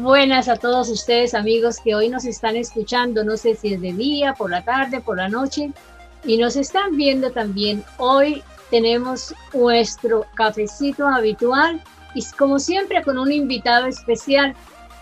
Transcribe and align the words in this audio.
Buenas 0.00 0.48
a 0.48 0.56
todos 0.56 0.90
ustedes 0.90 1.32
amigos 1.32 1.78
que 1.82 1.94
hoy 1.94 2.10
nos 2.10 2.26
están 2.26 2.54
escuchando, 2.56 3.24
no 3.24 3.36
sé 3.38 3.54
si 3.54 3.72
es 3.72 3.80
de 3.80 3.94
día, 3.94 4.34
por 4.34 4.50
la 4.50 4.62
tarde, 4.62 5.00
por 5.00 5.16
la 5.16 5.28
noche, 5.28 5.70
y 6.24 6.36
nos 6.36 6.56
están 6.56 6.96
viendo 6.96 7.30
también. 7.30 7.82
Hoy 7.96 8.42
tenemos 8.70 9.34
nuestro 9.54 10.26
cafecito 10.34 11.08
habitual 11.08 11.82
y 12.14 12.22
como 12.38 12.58
siempre 12.58 13.02
con 13.02 13.18
un 13.18 13.32
invitado 13.32 13.86
especial. 13.86 14.54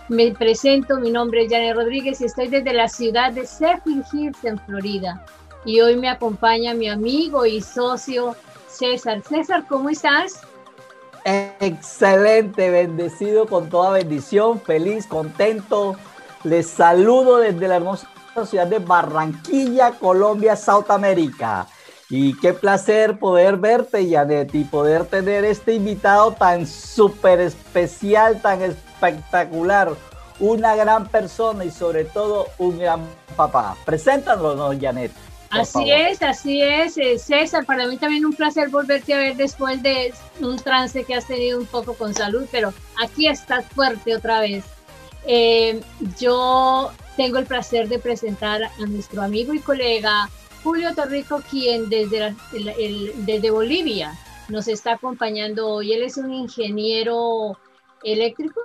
Me 0.09 0.31
presento, 0.31 1.01
mi 1.01 1.11
nombre 1.11 1.45
es 1.45 1.51
Janet 1.51 1.75
Rodríguez 1.75 2.21
y 2.21 2.27
estoy 2.27 2.49
desde 2.49 2.73
la 2.73 2.89
ciudad 2.89 3.33
de 3.33 3.47
Zephyrhills 3.47 4.15
Hills 4.15 4.45
en 4.45 4.59
Florida. 4.61 5.25
Y 5.65 5.81
hoy 5.81 5.97
me 5.97 6.09
acompaña 6.09 6.73
mi 6.73 6.89
amigo 6.89 7.47
y 7.47 7.61
socio 7.61 8.37
César. 8.69 9.23
César, 9.23 9.65
¿cómo 9.69 9.89
estás? 9.89 10.41
Excelente, 11.25 12.69
bendecido 12.69 13.47
con 13.47 13.71
toda 13.71 13.93
bendición, 13.93 14.61
feliz, 14.61 15.07
contento. 15.07 15.97
Les 16.43 16.69
saludo 16.69 17.39
desde 17.39 17.67
la 17.67 17.77
hermosa 17.77 18.07
ciudad 18.45 18.67
de 18.67 18.79
Barranquilla, 18.79 19.93
Colombia, 19.93 20.55
South 20.55 20.91
America. 20.91 21.67
Y 22.11 22.39
qué 22.39 22.53
placer 22.53 23.19
poder 23.19 23.57
verte, 23.57 24.07
Janet, 24.11 24.55
y 24.55 24.65
poder 24.65 25.07
tener 25.07 25.47
este 25.47 25.73
invitado 25.75 26.33
tan 26.33 26.67
súper 26.67 27.41
especial, 27.41 28.43
tan 28.43 28.61
espectacular. 28.61 29.93
Una 30.41 30.77
gran 30.77 31.09
persona 31.09 31.65
y 31.65 31.71
sobre 31.71 32.05
todo 32.05 32.49
un 32.59 32.79
gran 32.79 33.01
papá. 33.35 33.77
Preséntanos, 33.87 34.77
Janet. 34.79 35.13
Así 35.61 35.91
es, 35.91 36.23
así 36.23 36.63
es, 36.63 36.99
eh, 36.99 37.19
César. 37.19 37.65
Para 37.65 37.87
mí 37.87 37.97
también 37.97 38.25
un 38.25 38.33
placer 38.33 38.69
volverte 38.69 39.15
a 39.15 39.19
ver 39.19 39.37
después 39.37 39.83
de 39.83 40.13
un 40.41 40.57
trance 40.57 41.05
que 41.05 41.15
has 41.15 41.27
tenido 41.27 41.59
un 41.59 41.67
poco 41.67 41.95
con 41.95 42.15
salud, 42.15 42.47
pero 42.51 42.73
aquí 43.03 43.29
estás 43.29 43.65
fuerte 43.67 44.17
otra 44.17 44.41
vez. 44.41 44.65
Eh, 45.27 45.81
yo 46.19 46.93
tengo 47.17 47.39
el 47.39 47.47
placer 47.47 47.89
de 47.89 47.99
presentar 47.99 48.63
a 48.65 48.87
nuestro 48.87 49.23
amigo 49.23 49.55
y 49.55 49.61
colega 49.61 50.29
Julio 50.63 50.95
Torrico, 50.95 51.43
quien 51.51 51.89
desde, 51.89 52.35
desde 53.19 53.51
Bolivia 53.51 54.19
nos 54.49 54.69
está 54.69 54.95
acompañando 54.95 55.69
hoy. 55.69 55.93
Él 55.93 56.03
es 56.03 56.17
un 56.17 56.33
ingeniero 56.33 57.59
eléctrico 58.03 58.61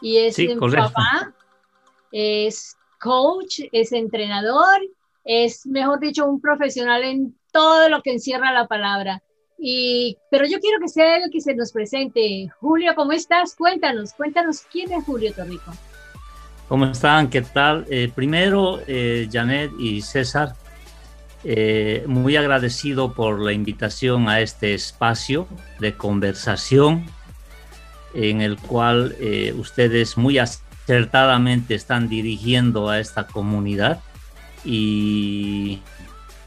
y 0.00 0.18
es 0.18 0.38
un 0.38 0.58
papá, 0.58 1.32
es 2.10 2.76
coach, 2.98 3.60
es 3.72 3.92
entrenador 3.92 4.80
es, 5.24 5.66
mejor 5.66 6.00
dicho, 6.00 6.26
un 6.26 6.40
profesional 6.40 7.02
en 7.04 7.36
todo 7.52 7.88
lo 7.88 8.02
que 8.02 8.12
encierra 8.12 8.52
la 8.52 8.66
palabra. 8.66 9.22
Y, 9.58 10.16
pero 10.30 10.44
yo 10.46 10.58
quiero 10.58 10.80
que 10.80 10.88
sea 10.88 11.18
el 11.18 11.30
que 11.30 11.40
se 11.40 11.54
nos 11.54 11.72
presente. 11.72 12.48
Julio, 12.58 12.94
¿cómo 12.96 13.12
estás? 13.12 13.54
Cuéntanos, 13.54 14.12
cuéntanos 14.14 14.62
quién 14.72 14.92
es 14.92 15.04
Julio 15.04 15.32
Torrico. 15.32 15.72
¿Cómo 16.68 16.86
están? 16.86 17.28
¿Qué 17.28 17.42
tal? 17.42 17.86
Eh, 17.90 18.10
primero, 18.12 18.80
eh, 18.86 19.28
Janet 19.30 19.70
y 19.78 20.00
César, 20.00 20.54
eh, 21.44 22.02
muy 22.06 22.36
agradecido 22.36 23.12
por 23.12 23.40
la 23.40 23.52
invitación 23.52 24.28
a 24.28 24.40
este 24.40 24.74
espacio 24.74 25.46
de 25.80 25.94
conversación 25.96 27.06
en 28.14 28.40
el 28.40 28.58
cual 28.58 29.16
ustedes 29.58 30.16
muy 30.18 30.38
acertadamente 30.38 31.74
están 31.74 32.08
dirigiendo 32.08 32.90
a 32.90 33.00
esta 33.00 33.26
comunidad 33.26 34.00
y 34.64 35.80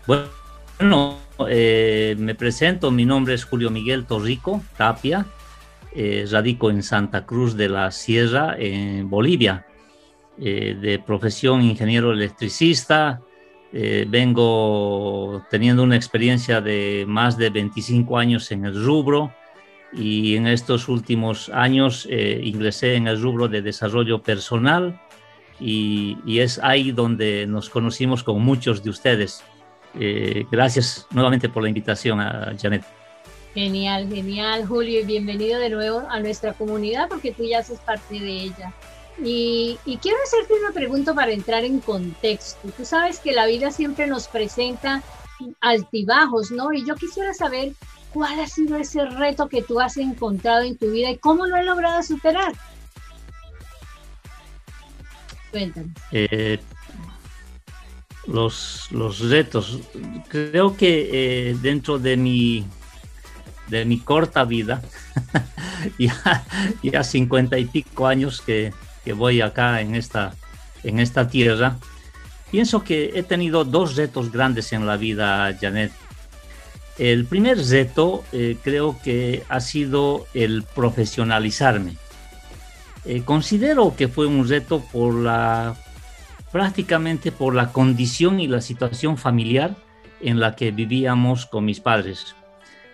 bueno, 0.08 1.18
eh, 1.48 2.16
me 2.18 2.36
presento, 2.36 2.92
mi 2.92 3.06
nombre 3.06 3.34
es 3.34 3.44
Julio 3.44 3.70
Miguel 3.70 4.06
Torrico 4.06 4.62
Tapia, 4.78 5.26
eh, 5.94 6.26
radico 6.30 6.70
en 6.70 6.84
Santa 6.84 7.26
Cruz 7.26 7.56
de 7.56 7.70
la 7.70 7.92
Sierra, 7.92 8.56
en 8.58 9.10
Bolivia, 9.10 9.66
eh, 10.40 10.78
de 10.80 11.00
profesión 11.00 11.62
ingeniero 11.62 12.12
electricista. 12.12 13.22
vengo 14.08 15.44
teniendo 15.50 15.84
una 15.84 15.98
experiencia 15.98 16.62
de 16.62 17.04
más 17.06 17.38
de 17.38 17.50
25 17.50 18.18
años 18.18 18.50
en 18.52 18.64
el 18.64 18.86
rubro 18.86 19.34
y 19.92 20.38
en 20.38 20.48
estos 20.48 20.88
últimos 20.88 21.50
años 21.50 22.08
ingresé 22.10 22.96
en 22.96 23.08
el 23.08 23.22
rubro 23.22 23.50
de 23.50 23.62
desarrollo 23.62 24.22
personal 24.22 24.98
y, 25.60 26.40
es 26.40 26.60
ahí 26.62 26.92
donde 26.92 27.48
nos 27.48 27.70
conocimos 27.70 28.24
con 28.24 28.42
muchos 28.42 28.84
de 28.84 28.90
ustedes. 28.90 29.44
Eh, 30.00 30.46
gracias 30.52 31.08
nuevamente 31.12 31.48
por 31.48 31.64
la 31.64 31.70
invitación 31.70 32.20
a 32.20 32.54
Janet. 32.60 32.84
Genial, 33.54 34.10
genial, 34.10 34.68
Julio, 34.68 35.00
y 35.00 35.06
bienvenido 35.06 35.60
de 35.60 35.70
nuevo 35.70 36.04
a 36.10 36.20
nuestra 36.20 36.52
comunidad 36.54 37.08
porque 37.08 37.32
tú 37.32 37.46
ya 37.46 37.60
haces 37.60 37.80
parte 37.80 38.20
de 38.20 38.32
ella. 38.32 38.74
Y, 39.24 39.80
y, 39.86 39.96
quiero 39.98 40.18
hacerte 40.26 40.54
una 40.62 40.74
pregunta 40.74 41.14
para 41.14 41.32
entrar 41.32 41.64
en 41.64 41.80
contexto. 41.80 42.68
Tú 42.76 42.84
sabes 42.84 43.20
que 43.20 43.32
la 43.32 43.46
vida 43.46 43.72
siempre 43.72 44.08
nos 44.08 44.28
presenta 44.28 45.02
altibajos, 45.62 46.52
¿no? 46.52 46.74
Y 46.74 46.86
yo 46.86 46.96
quisiera 46.96 47.34
saber 47.34 47.72
cuál 48.14 48.40
ha 48.40 48.48
sido 48.48 48.78
ese 48.78 49.06
reto 49.06 49.48
que 49.48 49.62
tú 49.62 49.80
has 49.80 49.98
encontrado 49.98 50.64
en 50.64 50.78
tu 50.78 50.92
vida 50.92 51.12
y 51.12 51.18
cómo 51.18 51.46
lo 51.46 51.56
has 51.56 51.66
logrado 51.66 52.04
superar. 52.04 52.54
Eh, 56.12 56.60
los, 58.28 58.88
los 58.92 59.20
retos. 59.20 59.80
Creo 60.28 60.76
que 60.76 61.10
eh, 61.12 61.58
dentro 61.62 62.00
de 62.00 62.18
mi, 62.18 62.66
de 63.68 63.86
mi 63.86 64.00
corta 64.00 64.44
vida, 64.46 64.82
ya, 66.00 66.46
ya 66.84 67.04
cincuenta 67.04 67.58
y 67.58 67.66
pico 67.66 68.08
años 68.08 68.42
que, 68.42 68.74
que, 69.04 69.14
voy 69.14 69.42
acá 69.42 69.82
en 69.82 69.96
esta, 69.96 70.36
en 70.84 71.00
esta 71.00 71.28
tierra, 71.28 71.78
pienso 72.52 72.84
que 72.84 73.12
he 73.16 73.24
tenido 73.24 73.64
dos 73.64 73.96
retos 73.96 74.32
grandes 74.32 74.74
en 74.74 74.86
la 74.86 74.98
vida, 74.98 75.56
Janet. 75.60 75.92
El 76.98 77.26
primer 77.26 77.58
reto 77.58 78.24
eh, 78.32 78.58
creo 78.64 78.98
que 79.04 79.44
ha 79.50 79.60
sido 79.60 80.28
el 80.34 80.64
profesionalizarme. 80.64 81.98
Eh, 83.06 83.22
considero 83.24 83.96
que 83.96 84.08
fue 84.08 84.26
un 84.26 84.48
reto 84.48 84.84
por 84.92 85.14
la 85.14 85.76
prácticamente 86.52 87.32
por 87.32 87.54
la 87.54 87.72
condición 87.74 88.40
y 88.40 88.48
la 88.48 88.62
situación 88.62 89.18
familiar 89.18 89.76
en 90.22 90.40
la 90.40 90.56
que 90.56 90.72
vivíamos 90.72 91.46
con 91.46 91.66
mis 91.66 91.82
padres. 91.82 92.36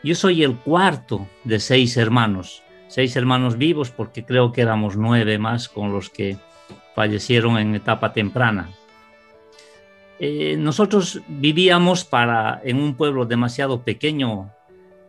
Yo 0.03 0.15
soy 0.15 0.43
el 0.43 0.55
cuarto 0.55 1.27
de 1.43 1.59
seis 1.59 1.95
hermanos, 1.95 2.63
seis 2.87 3.15
hermanos 3.15 3.57
vivos 3.57 3.91
porque 3.91 4.25
creo 4.25 4.51
que 4.51 4.61
éramos 4.61 4.97
nueve 4.97 5.37
más 5.37 5.69
con 5.69 5.93
los 5.93 6.09
que 6.09 6.37
fallecieron 6.95 7.57
en 7.59 7.75
etapa 7.75 8.13
temprana. 8.13 8.69
Eh, 10.19 10.55
nosotros 10.57 11.21
vivíamos 11.27 12.03
para, 12.03 12.61
en 12.63 12.77
un 12.77 12.95
pueblo 12.95 13.25
demasiado 13.25 13.83
pequeño 13.83 14.51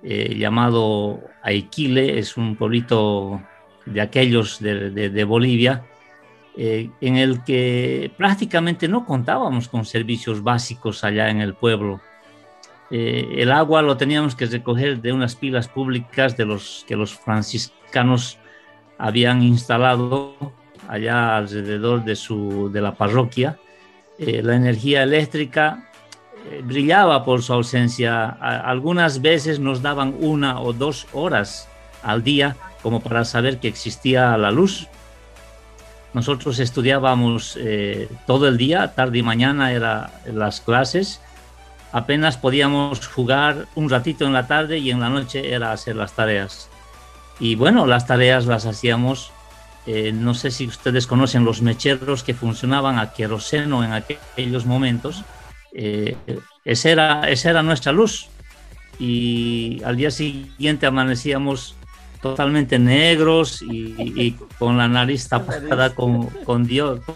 eh, 0.02 0.36
llamado 0.38 1.20
Aiquile, 1.42 2.18
es 2.18 2.36
un 2.36 2.56
pueblito 2.56 3.42
de 3.87 4.00
aquellos 4.00 4.60
de, 4.60 5.25
Bolivia, 5.25 5.84
eh, 6.56 6.91
en 7.00 7.16
el 7.16 7.43
que 7.44 8.12
prácticamente 8.16 8.88
no 8.88 9.06
contábamos 9.06 9.69
con 9.69 9.84
servicios 9.84 10.43
básicos 10.43 11.04
allá 11.04 11.28
en 11.31 11.41
el 11.41 11.54
pueblo. 11.54 12.00
Eh, 12.91 13.37
el 13.38 13.50
agua 13.50 13.81
lo 13.81 13.97
teníamos 13.97 14.34
que 14.34 14.47
recoger 14.47 15.00
de 15.00 15.12
unas 15.12 15.34
pilas 15.34 15.69
públicas 15.69 16.37
de 16.37 16.44
los 16.44 16.84
que 16.87 16.94
los 16.94 17.15
franciscanos 17.15 18.38
habían 18.98 19.42
instalado 19.42 20.37
allá 20.88 21.37
alrededor 21.37 22.04
de, 22.04 22.16
su, 22.16 22.71
de 22.71 22.83
la 22.83 22.95
parroquia. 22.95 23.59
Eh, 24.18 24.42
la 24.42 24.56
energía 24.56 25.03
eléctrica 25.03 25.89
brillaba 26.65 27.24
por 27.24 27.41
su 27.41 27.53
ausencia. 27.53 28.27
algunas 28.28 29.22
veces 29.22 29.60
nos 29.60 29.80
daban 29.80 30.16
una 30.18 30.60
o 30.60 30.72
dos 30.72 31.06
horas 31.12 31.68
al 32.03 32.24
día 32.24 32.56
como 32.82 33.00
para 33.00 33.24
saber 33.24 33.58
que 33.58 33.68
existía 33.68 34.36
la 34.36 34.50
luz. 34.50 34.88
Nosotros 36.14 36.58
estudiábamos 36.58 37.56
eh, 37.58 38.08
todo 38.26 38.48
el 38.48 38.58
día, 38.58 38.94
tarde 38.94 39.18
y 39.18 39.22
mañana 39.22 39.72
eran 39.72 40.10
las 40.26 40.60
clases. 40.60 41.20
Apenas 41.92 42.36
podíamos 42.36 43.06
jugar 43.06 43.66
un 43.74 43.88
ratito 43.88 44.26
en 44.26 44.32
la 44.32 44.46
tarde 44.46 44.78
y 44.78 44.90
en 44.90 45.00
la 45.00 45.08
noche 45.08 45.52
era 45.54 45.72
hacer 45.72 45.96
las 45.96 46.12
tareas. 46.12 46.68
Y 47.40 47.54
bueno, 47.54 47.86
las 47.86 48.06
tareas 48.06 48.46
las 48.46 48.66
hacíamos, 48.66 49.32
eh, 49.86 50.12
no 50.12 50.34
sé 50.34 50.50
si 50.50 50.66
ustedes 50.66 51.06
conocen 51.06 51.44
los 51.44 51.62
mecheros 51.62 52.22
que 52.22 52.34
funcionaban 52.34 52.98
a 52.98 53.12
queroseno 53.12 53.82
en 53.84 53.92
aquellos 53.92 54.66
momentos. 54.66 55.24
Eh, 55.74 56.16
esa, 56.64 56.90
era, 56.90 57.30
esa 57.30 57.50
era 57.50 57.62
nuestra 57.62 57.92
luz. 57.92 58.28
Y 58.98 59.82
al 59.84 59.96
día 59.96 60.10
siguiente 60.10 60.86
amanecíamos 60.86 61.74
totalmente 62.22 62.78
negros 62.78 63.63
y, 63.63 64.36
con 64.59 64.78
la 64.78 64.89
nariz 64.89 65.28
tapada 65.28 65.95
con, 65.95 66.27
con, 66.45 66.66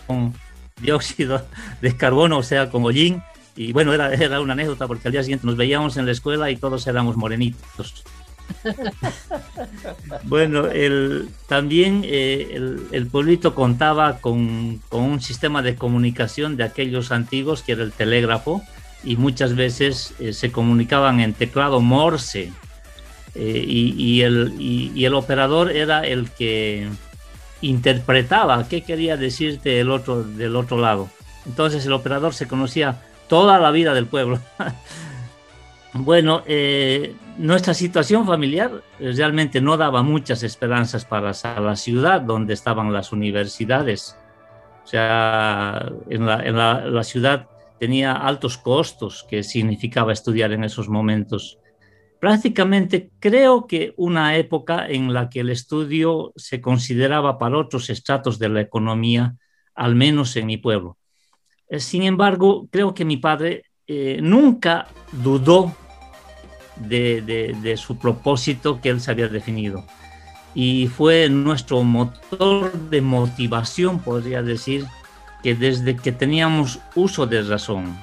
con, 0.07 0.35
dióxido 0.83 1.47
de 1.81 1.97
carbono, 1.97 2.39
o 2.39 2.43
sea, 2.43 2.69
con 2.69 2.85
hollín. 2.85 3.23
Y 3.55 3.73
bueno, 3.73 3.95
era, 3.95 4.13
era 4.13 4.41
una 4.41 4.53
anécdota 4.53 4.87
porque 4.87 5.09
al 5.09 5.13
día 5.13 5.23
siguiente 5.23 5.47
nos 5.47 5.57
veíamos 5.57 5.97
en 5.97 6.05
la 6.05 6.13
escuela 6.13 6.51
y 6.51 6.57
todos 6.57 6.87
éramos 6.87 7.17
morenitos. 7.17 8.05
bueno, 10.25 10.67
el, 10.67 11.29
también 11.49 12.03
eh, 12.05 12.77
el, 12.93 13.07
pueblito 13.07 13.55
contaba 13.55 14.19
con, 14.19 14.81
un 14.91 15.21
sistema 15.21 15.63
de 15.63 15.77
comunicación 15.77 16.57
de 16.57 16.65
aquellos 16.65 17.13
antiguos 17.13 17.63
que 17.63 17.73
era 17.73 17.83
el 17.83 17.93
telégrafo 17.93 18.63
y 19.05 19.17
muchas 19.17 19.55
veces 19.55 20.15
eh, 20.19 20.33
se 20.33 20.53
comunicaban 20.53 21.21
en 21.21 21.33
teclado 21.33 21.81
Morse 21.81 22.53
eh, 23.39 23.65
y, 23.67 24.23
el, 24.23 24.55
y, 24.59 25.05
el, 25.05 25.15
operador 25.15 25.71
era 25.71 26.07
el 26.07 26.31
que 26.31 26.89
interpretaba 27.61 28.67
qué 28.69 28.83
quería 28.83 29.17
decirte 29.17 29.81
el 29.81 29.91
otro 29.91 30.23
del 30.23 30.57
otro 30.57 30.79
lado. 30.79 31.11
Entonces 31.45 31.85
el 31.85 31.93
operador 31.93 32.35
se 32.35 32.49
conocía 32.49 33.03
toda 33.29 33.59
la 33.59 33.71
vida 33.71 33.93
del 33.93 34.07
pueblo. 34.07 34.41
bueno, 35.93 36.43
eh, 36.47 37.15
nuestra 37.37 37.75
situación 37.75 38.27
familiar 38.27 38.83
realmente 38.99 39.61
no 39.61 39.77
daba 39.77 40.03
muchas 40.03 40.43
esperanzas 40.43 41.05
para 41.05 41.33
la 41.61 41.77
ciudad 41.77 42.23
donde 42.23 42.55
estaban 42.55 42.93
las 42.93 43.13
universidades. 43.13 44.17
O 44.85 44.89
sea, 44.89 45.91
en 46.09 46.25
la 46.25 47.05
ciudad 47.05 47.49
tenía 47.79 48.13
altos 48.13 48.57
costos 48.57 49.27
que 49.29 49.43
significaba 49.43 50.13
estudiar 50.13 50.53
en 50.53 50.65
esos 50.65 50.89
momentos. 50.89 51.59
Prácticamente 52.27 53.13
creo 53.21 53.69
que 53.69 53.95
una 53.97 54.35
época 54.37 54.89
en 54.89 55.15
la 55.15 55.31
que 55.31 55.39
el 55.39 55.49
estudio 55.49 56.33
se 56.35 56.61
consideraba 56.61 57.39
para 57.39 57.57
otros 57.57 57.89
estratos 57.89 58.41
de 58.41 58.49
la 58.49 58.61
economía, 58.61 59.37
al 59.77 59.95
menos 59.95 60.35
en 60.35 60.47
mi 60.47 60.57
pueblo. 60.57 60.99
Eh, 61.69 61.79
sin 61.79 62.03
embargo, 62.03 62.67
creo 62.73 62.95
que 62.95 63.05
mi 63.05 63.17
padre 63.17 63.67
eh, 63.87 64.19
nunca 64.21 64.89
dudó 65.13 65.73
de, 66.75 67.75
su 67.77 67.97
propósito 67.97 68.81
que 68.81 68.89
él 68.89 69.01
se 69.01 69.13
había 69.13 69.29
definido. 69.29 69.85
Y 70.53 70.89
fue 70.89 71.29
nuestro 71.29 71.85
motor 71.85 72.73
de 72.91 73.03
motivación, 73.03 74.01
podría 74.01 74.43
decir, 74.43 74.85
que 75.45 75.55
desde 75.55 75.95
que 75.95 76.11
teníamos 76.11 76.81
uso 76.97 77.25
de 77.25 77.43
razón. 77.43 77.97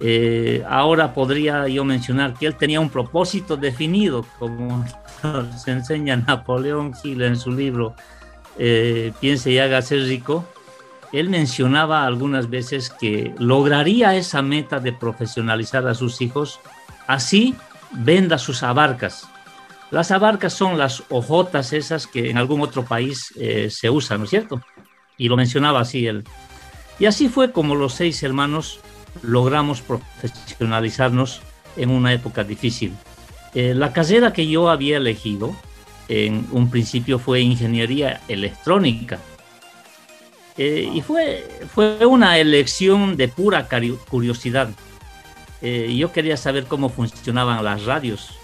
Eh, 0.00 0.64
ahora 0.68 1.12
podría 1.12 1.66
yo 1.68 1.84
mencionar 1.84 2.34
que 2.34 2.46
él 2.46 2.54
tenía 2.54 2.80
un 2.80 2.90
propósito 2.90 3.56
definido, 3.56 4.24
como 4.38 4.84
se 5.56 5.70
enseña 5.72 6.16
Napoleón 6.16 6.94
Hill 7.02 7.22
en 7.22 7.36
su 7.36 7.52
libro 7.52 7.94
Piense 9.20 9.52
y 9.52 9.58
hágase 9.58 9.96
rico, 9.96 10.44
él 11.12 11.30
mencionaba 11.30 12.04
algunas 12.04 12.50
veces 12.50 12.90
que 12.90 13.34
lograría 13.38 14.14
esa 14.16 14.42
meta 14.42 14.78
de 14.78 14.92
profesionalizar 14.92 15.86
a 15.86 15.94
sus 15.94 16.20
hijos, 16.20 16.60
así 17.06 17.54
venda 17.92 18.36
sus 18.38 18.62
abarcas. 18.62 19.26
Las 19.90 20.10
abarcas 20.10 20.52
son 20.52 20.76
las 20.76 21.02
hojotas 21.08 21.72
esas 21.72 22.06
que 22.06 22.28
en 22.28 22.36
algún 22.36 22.60
otro 22.60 22.84
país 22.84 23.32
eh, 23.36 23.70
se 23.70 23.88
usan, 23.88 24.18
¿no 24.18 24.24
es 24.24 24.30
cierto? 24.30 24.60
Y 25.16 25.28
lo 25.28 25.36
mencionaba 25.36 25.80
así 25.80 26.06
él. 26.06 26.24
Y 26.98 27.06
así 27.06 27.28
fue 27.28 27.52
como 27.52 27.74
los 27.74 27.94
seis 27.94 28.22
hermanos 28.22 28.80
logramos 29.22 29.82
profesionalizarnos 29.82 31.42
en 31.76 31.90
una 31.90 32.12
época 32.12 32.44
difícil. 32.44 32.94
Eh, 33.54 33.74
la 33.74 33.92
carrera 33.92 34.32
que 34.32 34.46
yo 34.46 34.68
había 34.68 34.98
elegido 34.98 35.54
en 36.08 36.46
un 36.52 36.70
principio 36.70 37.18
fue 37.18 37.40
ingeniería 37.40 38.20
electrónica 38.28 39.18
eh, 40.56 40.90
y 40.92 41.00
fue, 41.02 41.48
fue 41.72 42.04
una 42.04 42.38
elección 42.38 43.16
de 43.16 43.28
pura 43.28 43.68
curiosidad. 44.08 44.70
Eh, 45.60 45.94
yo 45.96 46.12
quería 46.12 46.36
saber 46.36 46.66
cómo 46.66 46.88
funcionaban 46.88 47.64
las 47.64 47.84
radios. 47.84 48.34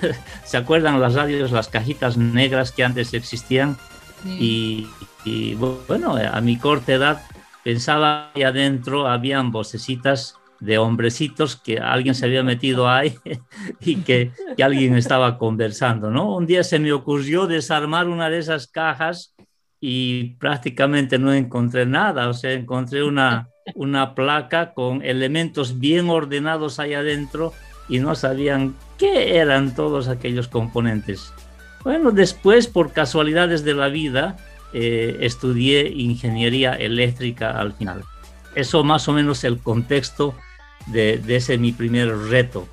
¿Se 0.44 0.56
acuerdan 0.56 1.00
las 1.00 1.14
radios, 1.14 1.52
las 1.52 1.68
cajitas 1.68 2.16
negras 2.16 2.72
que 2.72 2.84
antes 2.84 3.14
existían? 3.14 3.76
Y, 4.24 4.86
bueno, 5.88 6.16
a 6.16 6.40
mi 6.40 6.56
corta 6.56 6.92
edad 6.92 7.22
pensaba 7.64 8.30
que 8.34 8.44
adentro 8.44 9.06
habían 9.08 9.50
vocecitas 9.50 10.38
de 10.62 10.78
hombrecitos 10.78 11.56
que 11.56 11.78
alguien 11.78 12.14
se 12.14 12.24
había 12.24 12.44
metido 12.44 12.88
ahí 12.88 13.18
y 13.80 13.96
que, 13.96 14.30
alguien 14.62 14.96
estaba 14.96 15.36
conversando, 15.36 16.10
¿no? 16.10 16.36
Un 16.36 16.46
día 16.46 16.62
se 16.62 16.78
me 16.78 16.92
ocurrió 16.92 17.48
desarmar 17.48 18.08
una 18.08 18.30
de 18.30 18.38
esas 18.38 18.68
cajas 18.68 19.34
y 19.80 20.36
prácticamente 20.36 21.18
no 21.18 21.32
encontré 21.34 21.84
nada, 21.84 22.28
o 22.28 22.32
sea, 22.32 22.52
encontré 22.52 23.02
una, 23.02 23.48
una 23.74 24.14
placa 24.14 24.72
con 24.72 25.02
elementos 25.02 25.80
bien 25.80 26.08
ordenados 26.08 26.78
ahí 26.78 26.94
adentro 26.94 27.52
y 27.88 27.98
no 27.98 28.14
sabían 28.14 28.76
qué 28.98 29.38
eran 29.38 29.74
todos 29.74 30.06
aquellos 30.06 30.46
componentes. 30.46 31.32
Bueno, 31.82 32.12
después, 32.12 32.68
por 32.68 32.92
casualidades 32.92 33.64
de 33.64 33.74
la 33.74 33.88
vida, 33.88 34.36
eh, 34.72 35.18
estudié 35.20 35.88
ingeniería 35.88 36.74
eléctrica 36.74 37.50
al 37.58 37.72
final. 37.72 38.04
Eso 38.54 38.84
más 38.84 39.08
o 39.08 39.12
menos 39.12 39.44
el 39.44 39.58
contexto 39.58 40.34
de, 40.86 41.22
ese 41.28 41.58
mi 41.58 41.72
primer 41.72 42.08
reto. 42.08 42.68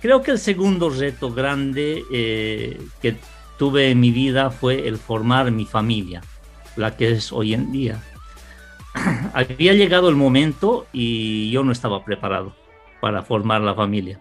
Creo 0.00 0.22
que 0.22 0.32
el 0.32 0.38
segundo 0.38 0.90
reto 0.90 1.32
grande 1.32 2.04
eh, 2.12 2.80
que 3.00 3.16
tuve 3.58 3.90
en 3.90 4.00
mi 4.00 4.10
vida 4.10 4.50
fue 4.50 4.86
el 4.86 4.98
formar 4.98 5.50
mi 5.50 5.64
familia, 5.64 6.22
la 6.76 6.96
que 6.96 7.12
es 7.12 7.32
hoy 7.32 7.54
en 7.54 7.72
día. 7.72 8.02
Había 9.32 9.72
llegado 9.72 10.08
el 10.08 10.16
momento 10.16 10.86
y 10.92 11.50
yo 11.50 11.64
no 11.64 11.72
estaba 11.72 12.04
preparado 12.04 12.54
para 13.00 13.22
formar 13.22 13.60
la 13.60 13.74
familia. 13.74 14.20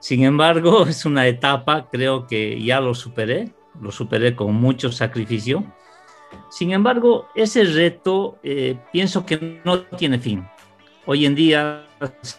Sin 0.00 0.24
embargo, 0.24 0.86
es 0.88 1.04
una 1.04 1.26
etapa, 1.26 1.88
creo 1.90 2.26
que 2.26 2.62
ya 2.62 2.80
lo 2.80 2.94
superé, 2.94 3.52
lo 3.80 3.92
superé 3.92 4.34
con 4.34 4.54
mucho 4.54 4.92
sacrificio. 4.92 5.64
Sin 6.50 6.72
embargo, 6.72 7.28
ese 7.34 7.64
reto 7.64 8.38
eh, 8.42 8.76
pienso 8.92 9.24
que 9.24 9.60
no 9.64 9.80
tiene 9.82 10.18
fin. 10.18 10.46
Hoy 11.06 11.24
en 11.24 11.34
día 11.34 11.86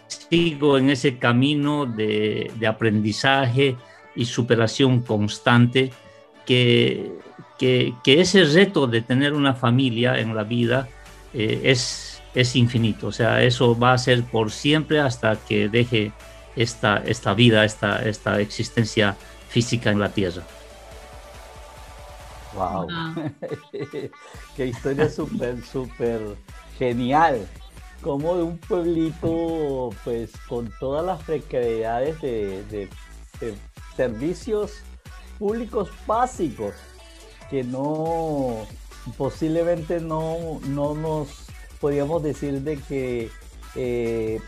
sigo 0.06 0.78
en 0.78 0.90
ese 0.90 1.18
camino 1.18 1.86
de, 1.86 2.50
aprendizaje, 2.66 3.76
y 4.16 4.24
superación 4.24 5.02
constante, 5.02 5.92
que, 6.44 7.12
que, 7.58 7.94
ese 8.04 8.44
reto 8.44 8.86
de 8.88 9.02
tener 9.02 9.34
una 9.34 9.54
familia 9.54 10.18
en 10.18 10.34
la 10.34 10.42
vida 10.42 10.88
eh, 11.32 11.60
es, 11.64 12.20
es 12.34 12.56
infinito. 12.56 13.06
O 13.08 13.12
sea, 13.12 13.42
eso 13.42 13.78
va 13.78 13.92
a 13.92 13.98
ser 13.98 14.24
por 14.24 14.50
siempre 14.50 15.00
hasta 15.00 15.36
que 15.36 15.68
deje 15.68 16.12
esta, 16.56 17.02
esta 17.06 17.34
vida, 17.34 17.64
esta, 17.64 18.02
esta 18.02 18.40
existencia 18.40 19.16
física 19.48 19.90
en 19.90 20.00
la 20.00 20.10
tierra. 20.10 20.42
Wow, 22.54 22.88
qué 24.56 24.66
historia 24.66 25.08
súper, 25.08 25.62
súper 25.64 26.20
genial. 26.78 27.46
Como 28.02 28.36
de 28.36 28.42
un 28.42 28.58
pueblito, 28.58 29.90
pues 30.04 30.32
con 30.48 30.72
todas 30.80 31.04
las 31.04 31.22
precariedades 31.22 32.20
de, 32.20 32.64
de 32.70 32.88
servicios 33.94 34.82
públicos 35.38 35.90
básicos 36.06 36.74
que 37.50 37.64
no 37.64 38.66
posiblemente 39.16 40.00
no, 40.00 40.60
no 40.68 40.94
nos 40.94 41.46
podíamos 41.80 42.22
decir 42.22 42.60
de 42.60 42.76
que 42.76 43.30
eh, 43.74 44.40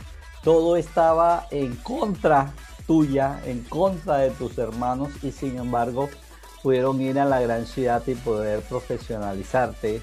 todo 0.42 0.76
estaba 0.76 1.47
en 1.50 1.75
contra 1.76 2.52
tuya, 2.87 3.40
en 3.44 3.62
contra 3.62 4.18
de 4.18 4.30
tus 4.30 4.59
hermanos 4.59 5.11
y 5.23 5.32
sin 5.32 5.59
embargo 5.59 6.09
pudieron 6.62 7.00
ir 7.00 7.19
a 7.19 7.25
la 7.25 7.40
gran 7.40 7.66
ciudad 7.66 8.02
y 8.07 8.14
poder 8.14 8.61
profesionalizarte, 8.61 10.00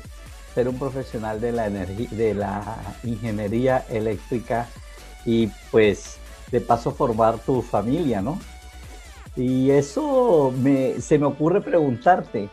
ser 0.54 0.68
un 0.68 0.78
profesional 0.78 1.40
de 1.40 1.52
la 1.52 1.70
de 1.70 2.34
la 2.34 2.78
ingeniería 3.04 3.86
eléctrica 3.90 4.68
y 5.26 5.48
pues 5.72 6.18
de 6.52 6.62
paso 6.62 6.92
formar 6.92 7.40
tu 7.40 7.62
familia, 7.62 8.22
¿no? 8.22 8.40
Y 9.36 9.70
eso 9.72 10.52
me, 10.58 11.00
se 11.00 11.18
me 11.18 11.26
ocurre 11.28 11.62
preguntarte, 11.62 12.50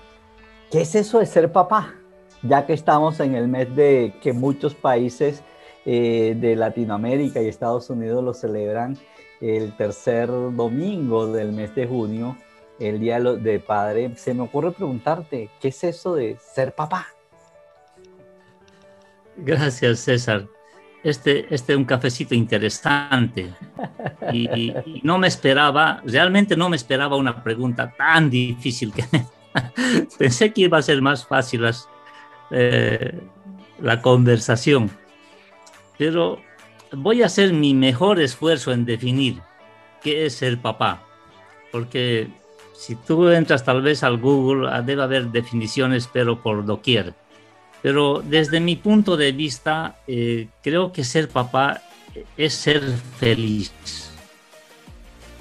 ¿qué 0.70 0.82
es 0.82 0.94
eso 0.94 1.18
de 1.18 1.26
ser 1.26 1.50
papá? 1.50 1.94
Ya 2.42 2.66
que 2.66 2.75
estamos 2.75 3.18
en 3.20 3.34
el 3.34 3.48
mes 3.48 3.75
de 3.75 4.14
que 4.22 4.32
muchos 4.32 4.75
países 4.75 5.42
eh, 5.84 6.36
de 6.38 6.54
Latinoamérica 6.54 7.40
y 7.40 7.48
Estados 7.48 7.90
Unidos 7.90 8.22
lo 8.22 8.34
celebran 8.34 8.98
el 9.40 9.76
tercer 9.76 10.28
domingo 10.28 11.26
del 11.26 11.52
mes 11.52 11.75
de 11.75 11.86
junio, 11.86 12.36
el 12.78 13.00
Día 13.00 13.21
de 13.21 13.59
Padre, 13.61 14.14
se 14.16 14.35
me 14.35 14.42
ocurre 14.42 14.73
preguntarte, 14.73 15.50
¿qué 15.61 15.68
es 15.68 15.85
eso 15.85 16.14
de 16.14 16.37
ser 16.38 16.75
papá? 16.75 17.06
Gracias, 19.37 20.00
César 20.00 20.47
este, 21.06 21.47
este 21.54 21.73
es 21.73 21.78
un 21.78 21.85
cafecito 21.85 22.35
interesante. 22.35 23.52
Y, 24.33 24.75
no 25.04 25.18
me 25.18 25.28
esperaba, 25.28 26.02
realmente 26.04 26.56
no 26.56 26.68
me 26.68 26.75
esperaba 26.75 27.14
una 27.14 27.45
pregunta 27.45 27.95
tan 27.97 28.28
difícil 28.28 28.92
que 28.92 29.04
pensé 30.18 30.52
que 30.52 30.62
iba 30.62 30.78
a 30.78 30.83
ser 30.83 31.00
más 31.00 31.25
fácil 31.25 31.64
eh, 32.50 33.21
la 33.80 34.02
conversación. 34.02 34.90
Pero 35.97 36.40
voy 36.90 37.23
a 37.23 37.26
hacer 37.26 37.52
mi 37.52 37.73
mejor 37.73 38.21
esfuerzo 38.21 38.73
en 38.73 38.85
definir 38.85 39.40
qué 40.02 40.26
es 40.26 40.35
ser 40.35 40.59
papá. 40.61 41.04
porque 41.71 42.28
si 42.76 42.95
tú 42.95 43.28
entras 43.28 43.64
tal 43.64 43.83
vez 43.83 44.02
al 44.02 44.18
Google, 44.18 44.68
ah, 44.71 44.83
debe 44.83 45.02
haber 45.02 45.28
definiciones, 45.30 46.09
pero 46.12 46.42
por 46.42 46.64
doquier. 46.64 47.14
Pero 47.83 48.23
desde 48.25 48.61
mi 48.61 48.76
punto 48.76 49.16
de 49.16 49.33
vista, 49.33 49.97
eh, 50.06 50.49
creo 50.62 50.92
que 50.92 51.04
ser 51.04 51.28
papá 51.28 51.83
es 52.37 52.54
ser 52.54 52.83
feliz. 53.18 53.73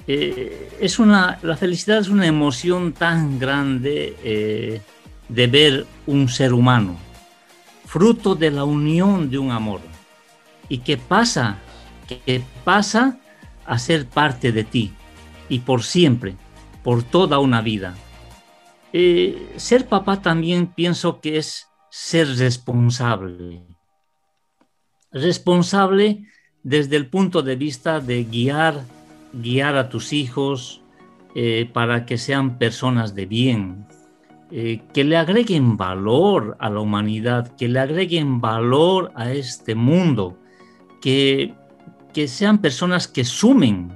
Eh, 0.06 0.78
es 0.80 0.98
una, 0.98 1.38
la 1.42 1.56
felicidad 1.56 1.98
es 1.98 2.08
una 2.08 2.26
emoción 2.26 2.92
tan 2.92 3.38
grande 3.38 4.16
eh, 4.22 4.80
de 5.28 5.46
ver 5.46 5.86
un 6.06 6.28
ser 6.28 6.52
humano, 6.52 6.96
fruto 7.86 8.34
de 8.34 8.50
la 8.50 8.64
unión 8.64 9.28
de 9.28 9.38
un 9.38 9.50
amor, 9.50 9.80
y 10.68 10.78
que 10.78 10.96
pasa, 10.96 11.58
que 12.06 12.42
pasa 12.64 13.18
a 13.66 13.78
ser 13.78 14.06
parte 14.06 14.52
de 14.52 14.62
ti, 14.62 14.92
y 15.48 15.58
por 15.60 15.82
siempre 15.82 16.36
por 16.86 17.02
toda 17.02 17.40
una 17.40 17.62
vida. 17.62 17.96
Eh, 18.92 19.54
ser 19.56 19.88
papá 19.88 20.22
también 20.22 20.68
pienso 20.68 21.20
que 21.20 21.36
es 21.36 21.66
ser 21.90 22.28
responsable. 22.36 23.64
Responsable 25.10 26.28
desde 26.62 26.94
el 26.94 27.08
punto 27.08 27.42
de 27.42 27.56
vista 27.56 27.98
de 27.98 28.22
guiar, 28.22 28.84
guiar 29.32 29.76
a 29.76 29.88
tus 29.88 30.12
hijos 30.12 30.80
eh, 31.34 31.68
para 31.72 32.06
que 32.06 32.18
sean 32.18 32.56
personas 32.56 33.16
de 33.16 33.26
bien, 33.26 33.88
eh, 34.52 34.80
que 34.94 35.02
le 35.02 35.16
agreguen 35.16 35.76
valor 35.76 36.56
a 36.60 36.70
la 36.70 36.78
humanidad, 36.78 37.56
que 37.56 37.66
le 37.66 37.80
agreguen 37.80 38.40
valor 38.40 39.10
a 39.16 39.32
este 39.32 39.74
mundo, 39.74 40.38
que, 41.02 41.52
que 42.14 42.28
sean 42.28 42.58
personas 42.58 43.08
que 43.08 43.24
sumen 43.24 43.92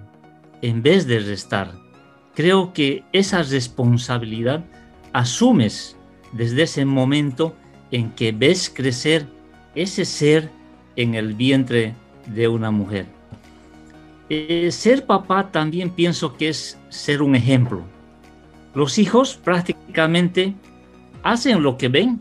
en 0.61 0.83
vez 0.83 1.07
de 1.07 1.21
restar 1.21 1.90
creo 2.35 2.73
que 2.73 3.05
esa 3.13 3.43
responsabilidad 3.43 4.65
asumes 5.13 5.97
desde 6.33 6.63
ese 6.63 6.85
momento 6.85 7.55
en 7.91 8.11
que 8.13 8.33
ves 8.33 8.71
crecer 8.75 9.27
ese 9.75 10.05
ser 10.05 10.51
en 10.97 11.15
el 11.15 11.35
vientre 11.35 11.95
de 12.27 12.49
una 12.49 12.71
mujer. 12.71 13.07
Eh, 14.29 14.71
ser 14.71 15.07
papá 15.07 15.51
también 15.51 15.91
pienso 15.91 16.37
que 16.37 16.51
es 16.51 16.79
ser 16.89 17.23
un 17.23 17.35
ejemplo. 17.35 17.83
Los 18.75 18.99
hijos 18.99 19.37
prácticamente 19.43 20.55
hacen 21.23 21.63
lo 21.63 21.77
que 21.77 21.89
ven 21.89 22.21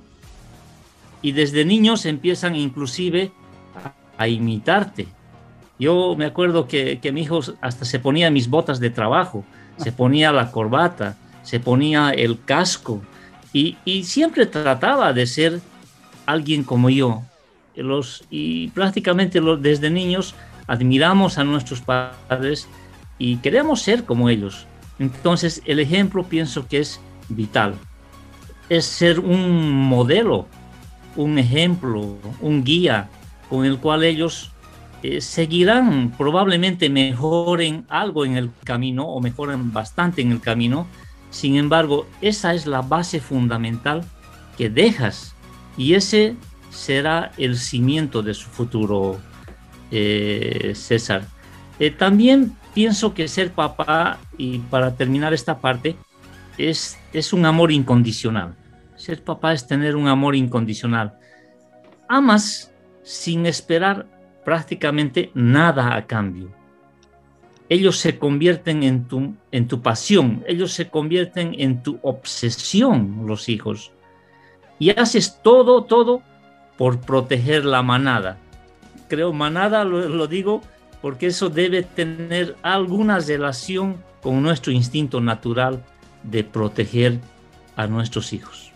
y 1.22 1.34
desde 1.34 1.66
niños 1.66 2.06
empiezan 2.06 2.56
inclusive 2.56 3.32
a, 4.18 4.28
imitarte. 4.28 5.08
Yo 5.78 6.16
me 6.18 6.26
acuerdo 6.26 6.68
que, 6.68 7.00
que 7.00 7.12
mi 7.12 7.22
hijo 7.22 7.42
hasta 7.62 7.86
se 7.86 8.00
ponía 8.00 8.32
mis 8.32 8.50
botas 8.50 8.80
de 8.80 8.90
trabajo 8.90 9.46
se 9.80 9.92
ponía 9.92 10.32
la 10.32 10.52
corbata, 10.52 11.18
se 11.44 11.60
ponía 11.60 12.12
el 12.12 12.44
casco 12.44 13.02
y, 13.54 13.78
siempre 14.04 14.46
trataba 14.46 15.14
de 15.14 15.26
ser 15.26 15.62
alguien 16.26 16.64
como 16.64 16.90
yo. 16.90 17.24
Los, 17.76 18.26
y 18.30 18.68
prácticamente 18.70 19.40
los, 19.40 19.62
desde 19.62 19.90
niños 19.90 20.36
admiramos 20.68 21.38
a 21.38 21.44
nuestros 21.44 21.82
padres 21.82 22.68
y 23.18 23.38
queremos 23.38 23.82
ser 23.82 24.04
como 24.04 24.30
ellos. 24.30 24.68
Entonces 25.00 25.62
el 25.66 25.80
ejemplo 25.80 26.24
pienso 26.24 26.68
que 26.68 26.80
es 26.80 27.00
vital. 27.30 27.76
Es 28.68 28.86
ser 28.86 29.20
un 29.20 29.72
modelo, 29.72 30.46
un 31.16 31.40
ejemplo, 31.40 32.18
un 32.42 32.64
guía 32.64 33.10
con 33.50 33.66
el 33.66 33.80
cual 33.80 34.04
ellos 34.04 34.52
eh, 35.02 35.22
seguirán 35.22 36.14
probablemente 36.18 36.90
mejoren 36.90 37.86
algo 37.90 38.26
en 38.26 38.36
el 38.36 38.52
camino 38.64 39.06
o 39.06 39.22
mejoren 39.22 39.72
bastante 39.72 40.22
en 40.22 40.32
el 40.32 40.42
camino. 40.42 40.88
Sin 41.30 41.56
embargo, 41.56 42.08
esa 42.22 42.54
es 42.54 42.66
la 42.66 42.82
base 42.82 43.20
fundamental 43.20 44.04
que 44.58 44.70
dejas 44.70 45.36
y 45.78 45.94
ese 45.94 46.36
será 46.70 47.32
el 47.38 47.58
cimiento 47.58 48.22
de 48.22 48.34
su 48.34 48.50
futuro, 48.50 49.20
eh, 49.92 50.74
César. 50.76 51.24
Eh, 51.80 51.92
también 51.92 52.58
pienso 52.74 53.14
que 53.14 53.28
ser 53.28 53.52
papá, 53.52 54.20
y 54.38 54.60
para 54.60 54.96
terminar 54.96 55.34
esta 55.34 55.60
parte, 55.60 55.96
es, 56.58 56.98
es 57.14 57.32
un 57.32 57.46
amor 57.46 57.72
incondicional. 57.72 58.56
Ser 58.98 59.24
papá 59.24 59.54
es 59.54 59.66
tener 59.66 59.96
un 59.96 60.08
amor 60.08 60.36
incondicional. 60.36 61.18
Amas 62.10 62.74
sin 63.04 63.46
esperar 63.46 64.06
prácticamente 64.50 65.30
nada 65.36 65.96
a 65.96 66.08
cambio. 66.08 66.50
Ellos 67.70 68.00
se 68.00 68.18
convierten 68.18 68.82
en 68.82 69.08
tu, 69.08 69.36
en 69.52 69.68
tu 69.68 69.84
pasión, 69.84 70.44
ellos 70.48 70.74
se 70.74 70.90
convierten 70.90 71.54
en 71.60 71.84
tu 71.84 72.00
obsesión, 72.02 73.26
los 73.28 73.48
hijos. 73.48 73.92
Y 74.80 74.90
haces 74.90 75.40
todo, 75.44 75.84
todo 75.84 76.24
por 76.80 77.00
proteger 77.00 77.64
la 77.64 77.84
manada. 77.84 78.40
Creo 79.08 79.34
manada, 79.34 79.84
lo, 79.84 80.10
lo 80.10 80.26
digo 80.26 80.62
porque 81.00 81.28
eso 81.28 81.50
debe 81.50 81.84
tener 81.84 82.56
alguna 82.64 83.20
relación 83.20 84.04
con 84.24 84.42
nuestro 84.42 84.72
instinto 84.72 85.22
natural 85.22 85.84
de 86.24 86.44
proteger 86.44 87.20
a 87.76 87.86
nuestros 87.86 88.34
hijos. 88.34 88.69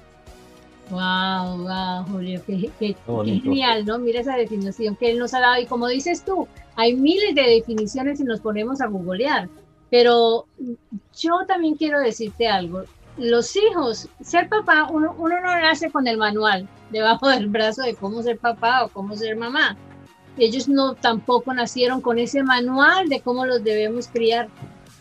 Wow, 0.90 1.64
wow, 1.64 2.04
Julio, 2.12 2.42
qué, 2.46 2.96
genial, 3.08 3.86
¿no? 3.86 4.00
Mira 4.00 4.20
esa 4.20 4.36
definición 4.36 4.96
que 4.96 5.12
él 5.12 5.20
nos 5.20 5.34
ha 5.34 5.40
dado. 5.40 5.62
Y 5.62 5.66
como 5.66 5.88
dices 5.88 6.24
tú, 6.24 6.48
hay 6.76 6.96
miles 6.96 7.36
de 7.36 7.42
definiciones 7.42 8.18
si 8.20 8.24
nos 8.24 8.42
ponemos 8.42 8.82
a 8.82 8.88
googlear. 8.88 9.50
Pero 9.90 10.46
yo 11.18 11.46
también 11.48 11.76
quiero 11.76 12.00
decirte 12.00 12.48
algo. 12.48 12.84
Los 13.18 13.56
hijos, 13.56 14.10
ser 14.22 14.50
papá, 14.50 14.88
uno, 14.92 15.16
uno 15.18 15.40
no 15.40 15.48
nace 15.48 15.92
con 15.92 16.08
el 16.08 16.18
manual 16.18 16.68
debajo 16.90 17.28
del 17.30 17.48
brazo 17.48 17.84
de 17.84 17.96
cómo 17.96 18.22
ser 18.22 18.38
papá 18.38 18.86
o 18.86 18.90
cómo 18.90 19.16
ser 19.16 19.36
mamá. 19.36 19.78
Ellos 20.38 20.68
no 20.68 20.96
tampoco 20.96 21.54
nacieron 21.54 22.02
con 22.02 22.18
ese 22.18 22.42
manual 22.42 23.08
de 23.08 23.22
cómo 23.22 23.46
los 23.46 23.64
debemos 23.64 24.08
criar. 24.08 24.50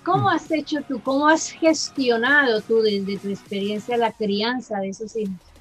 ¿Cómo 0.04 0.28
has 0.28 0.50
hecho 0.50 0.80
tú, 0.86 1.00
cómo 1.00 1.28
has 1.28 1.50
gestionado 1.50 2.60
tú 2.60 2.82
desde 2.82 3.18
tu 3.18 3.28
experiencia 3.28 3.96
la 3.96 4.12
crianza 4.12 4.78
de 4.80 4.88
esos 4.88 5.16
hijos? 5.16 5.51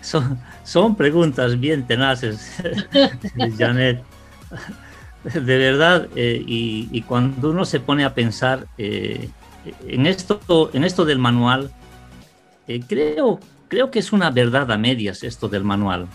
Son, 0.00 0.38
son 0.64 0.96
preguntas 0.96 1.58
bien 1.58 1.86
tenaces, 1.86 2.56
Janet. 3.58 4.02
De 5.24 5.58
verdad, 5.58 6.08
eh, 6.14 6.42
y, 6.46 7.02
cuando 7.02 7.50
uno 7.50 7.64
se 7.64 7.80
pone 7.80 8.04
a 8.04 8.14
pensar 8.14 8.66
eh, 8.78 9.28
en, 9.86 10.06
esto, 10.06 10.70
en 10.72 10.84
esto 10.84 11.04
del 11.04 11.18
manual, 11.18 11.70
eh, 12.68 12.80
creo, 12.86 13.40
creo 13.66 13.90
que 13.90 13.98
es 13.98 14.12
una 14.12 14.30
verdad 14.30 14.70
a 14.70 14.78
medias 14.78 15.24
esto 15.24 15.48
del 15.48 15.64
manual. 15.64 16.06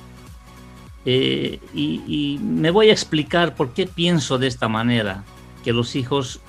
Y, 1.06 1.60
y, 1.74 2.40
me 2.42 2.72
voy 2.72 2.90
a 2.90 2.94
explicar 2.94 3.56
por 3.56 3.74
qué 3.74 3.88
pienso 3.88 4.38
de 4.38 4.48
esta 4.48 4.70
manera, 4.70 5.24
que 5.64 5.74
los 5.74 5.96
hijos 5.98 6.40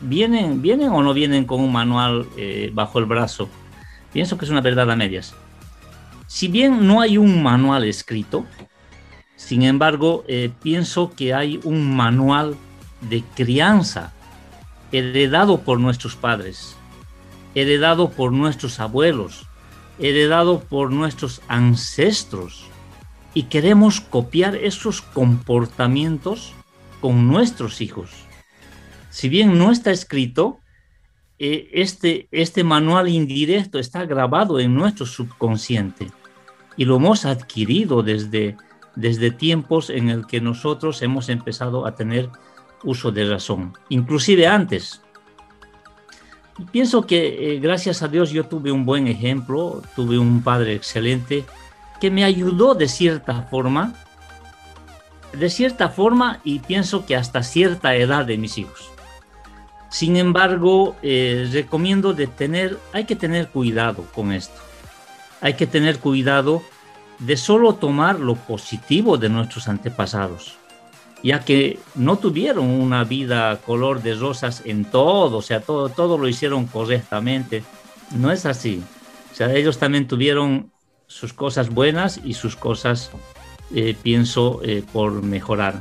¿Vienen, 0.00 0.62
¿Vienen 0.62 0.90
o 0.90 1.02
no 1.02 1.12
vienen 1.12 1.44
con 1.44 1.60
un 1.60 1.72
manual 1.72 2.26
eh, 2.36 2.70
bajo 2.72 2.98
el 3.00 3.04
brazo? 3.04 3.48
Pienso 4.12 4.38
que 4.38 4.44
es 4.44 4.50
una 4.50 4.60
verdad 4.60 4.90
a 4.90 4.96
medias. 4.96 5.34
Si 6.28 6.46
bien 6.46 6.86
no 6.86 7.00
hay 7.00 7.18
un 7.18 7.42
manual 7.42 7.84
escrito, 7.84 8.46
sin 9.34 9.62
embargo, 9.62 10.24
eh, 10.28 10.50
pienso 10.62 11.10
que 11.16 11.34
hay 11.34 11.58
un 11.64 11.96
manual 11.96 12.54
de 13.00 13.24
crianza 13.34 14.12
heredado 14.92 15.62
por 15.62 15.80
nuestros 15.80 16.14
padres, 16.14 16.76
heredado 17.54 18.10
por 18.10 18.32
nuestros 18.32 18.78
abuelos, 18.78 19.46
heredado 19.98 20.60
por 20.60 20.92
nuestros 20.92 21.42
ancestros. 21.48 22.66
Y 23.34 23.44
queremos 23.44 24.00
copiar 24.00 24.54
esos 24.54 25.02
comportamientos 25.02 26.52
con 27.00 27.28
nuestros 27.28 27.80
hijos 27.80 28.27
si 29.18 29.28
bien 29.28 29.58
no 29.58 29.72
está 29.72 29.90
escrito, 29.90 30.60
eh, 31.40 31.70
este, 31.72 32.28
este 32.30 32.62
manual 32.62 33.08
indirecto 33.08 33.80
está 33.80 34.06
grabado 34.06 34.60
en 34.60 34.76
nuestro 34.76 35.06
subconsciente 35.06 36.12
y 36.76 36.84
lo 36.84 36.94
hemos 36.94 37.24
adquirido 37.24 38.04
desde, 38.04 38.56
desde 38.94 39.32
tiempos 39.32 39.90
en 39.90 40.08
el 40.08 40.24
que 40.28 40.40
nosotros 40.40 41.02
hemos 41.02 41.30
empezado 41.30 41.84
a 41.84 41.96
tener 41.96 42.30
uso 42.84 43.10
de 43.10 43.28
razón, 43.28 43.72
inclusive 43.88 44.46
antes. 44.46 45.02
Pienso 46.70 47.04
que 47.04 47.54
eh, 47.56 47.58
gracias 47.58 48.02
a 48.02 48.06
Dios 48.06 48.30
yo 48.30 48.44
tuve 48.44 48.70
un 48.70 48.86
buen 48.86 49.08
ejemplo, 49.08 49.82
tuve 49.96 50.16
un 50.16 50.44
padre 50.44 50.74
excelente 50.76 51.44
que 52.00 52.12
me 52.12 52.22
ayudó 52.22 52.76
de 52.76 52.86
cierta 52.86 53.42
forma, 53.50 53.94
de 55.32 55.50
cierta 55.50 55.88
forma 55.88 56.40
y 56.44 56.60
pienso 56.60 57.04
que 57.04 57.16
hasta 57.16 57.42
cierta 57.42 57.96
edad 57.96 58.24
de 58.24 58.38
mis 58.38 58.58
hijos. 58.58 58.92
Sin 59.90 60.16
embargo, 60.16 60.96
eh, 61.02 61.48
recomiendo 61.52 62.12
de 62.12 62.26
tener, 62.26 62.78
hay 62.92 63.04
que 63.04 63.16
tener 63.16 63.48
cuidado 63.48 64.04
con 64.14 64.32
esto. 64.32 64.60
Hay 65.40 65.54
que 65.54 65.66
tener 65.66 65.98
cuidado 65.98 66.62
de 67.18 67.36
solo 67.36 67.74
tomar 67.74 68.20
lo 68.20 68.36
positivo 68.36 69.16
de 69.18 69.28
nuestros 69.28 69.68
antepasados. 69.68 70.56
ya 71.20 71.40
que 71.40 71.80
no 71.96 72.18
tuvieron 72.18 72.66
una 72.66 73.02
vida 73.02 73.56
color 73.66 74.02
de 74.02 74.14
rosas 74.14 74.62
en 74.64 74.84
todo, 74.84 75.38
o 75.38 75.42
sea, 75.42 75.60
todo, 75.60 75.88
todo 75.88 76.16
lo 76.16 76.28
hicieron 76.28 76.66
correctamente. 76.66 77.64
No 78.16 78.30
es 78.30 78.46
así. 78.46 78.80
O 79.32 79.34
sea, 79.34 79.52
ellos 79.52 79.78
también 79.78 80.06
tuvieron 80.06 80.70
sus 81.08 81.32
cosas 81.32 81.70
buenas 81.70 82.20
y 82.24 82.34
sus 82.34 82.54
cosas, 82.54 83.10
eh, 83.74 83.96
pienso, 84.00 84.60
eh, 84.62 84.84
por 84.92 85.22
mejorar. 85.24 85.80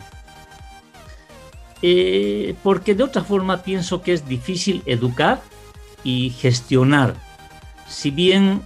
Eh, 1.82 2.56
porque 2.64 2.96
de 2.96 3.04
otra 3.04 3.24
forma 3.24 3.64
pienso 3.64 4.02
que 4.02 4.14
es 4.14 4.28
difícil 4.28 4.82
educar 4.86 5.42
y 6.04 6.32
gestionar. 6.32 7.16
Si 7.88 8.12
bien, 8.12 8.64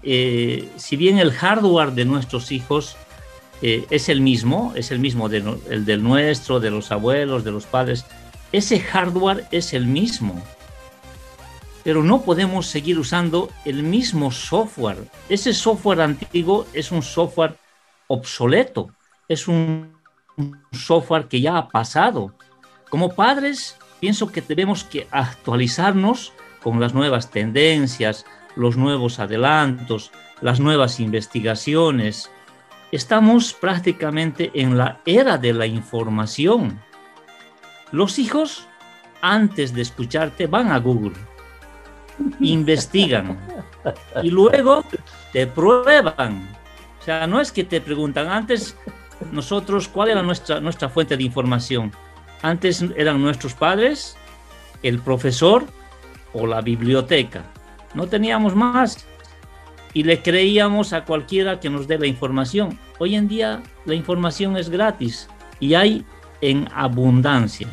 si 0.77 0.95
bien 0.95 1.19
el 1.19 1.31
hardware 1.31 1.91
de 1.91 2.05
nuestros 2.05 2.51
hijos 2.51 2.97
es 3.61 4.09
el 4.09 4.19
mismo, 4.19 4.73
es 4.75 4.89
el 4.89 4.97
mismo 4.97 5.27
el 5.27 5.85
del 5.85 6.01
nuestro, 6.01 6.59
de 6.59 6.71
los 6.71 6.91
abuelos, 6.91 7.43
de 7.43 7.51
los 7.51 7.67
padres, 7.67 8.03
ese 8.51 8.79
hardware 8.79 9.45
es 9.51 9.73
el 9.73 9.85
mismo 9.85 10.41
pero 11.83 12.03
no 12.03 12.21
podemos 12.21 12.67
seguir 12.67 12.99
usando 12.99 13.49
el 13.65 13.83
mismo 13.83 14.31
software. 14.31 15.07
Ese 15.29 15.53
software 15.53 16.01
antiguo 16.01 16.67
es 16.73 16.91
un 16.91 17.01
software 17.01 17.55
obsoleto, 18.07 18.91
es 19.27 19.47
un 19.47 19.95
software 20.71 21.27
que 21.27 21.41
ya 21.41 21.57
ha 21.57 21.69
pasado. 21.69 22.33
Como 22.91 23.15
padres, 23.15 23.77
pienso 24.01 24.33
que 24.33 24.41
tenemos 24.41 24.83
que 24.83 25.07
actualizarnos 25.11 26.33
con 26.61 26.81
las 26.81 26.93
nuevas 26.93 27.31
tendencias, 27.31 28.25
los 28.57 28.75
nuevos 28.75 29.19
adelantos, 29.19 30.11
las 30.41 30.59
nuevas 30.59 30.99
investigaciones. 30.99 32.29
Estamos 32.91 33.53
prácticamente 33.53 34.51
en 34.53 34.77
la 34.77 34.99
era 35.05 35.37
de 35.37 35.53
la 35.53 35.67
información. 35.67 36.81
Los 37.93 38.19
hijos, 38.19 38.67
antes 39.21 39.73
de 39.73 39.83
escucharte, 39.83 40.47
van 40.47 40.73
a 40.73 40.77
Google 40.79 41.15
investigan 42.41 43.39
y 44.21 44.29
luego 44.29 44.83
te 45.31 45.47
prueban. 45.47 46.49
O 46.99 47.03
sea, 47.05 47.25
no 47.25 47.39
es 47.39 47.53
que 47.53 47.63
te 47.63 47.79
preguntan 47.79 48.27
antes 48.27 48.75
nosotros 49.31 49.87
cuál 49.87 50.09
era 50.09 50.21
nuestra, 50.21 50.59
nuestra 50.59 50.89
fuente 50.89 51.15
de 51.15 51.23
información. 51.23 51.93
Antes 52.41 52.83
eran 52.97 53.21
nuestros 53.21 53.53
padres, 53.53 54.17
el 54.83 54.99
profesor 54.99 55.65
o 56.33 56.47
la 56.47 56.61
biblioteca. 56.61 57.43
No 57.93 58.07
teníamos 58.07 58.55
más 58.55 59.05
y 59.93 60.03
le 60.03 60.21
creíamos 60.21 60.93
a 60.93 61.05
cualquiera 61.05 61.59
que 61.59 61.69
nos 61.69 61.87
dé 61.87 61.99
la 61.99 62.07
información. 62.07 62.79
Hoy 62.99 63.15
en 63.15 63.27
día 63.27 63.61
la 63.85 63.93
información 63.93 64.57
es 64.57 64.69
gratis 64.69 65.27
y 65.59 65.73
hay 65.75 66.05
en 66.41 66.67
abundancia. 66.73 67.67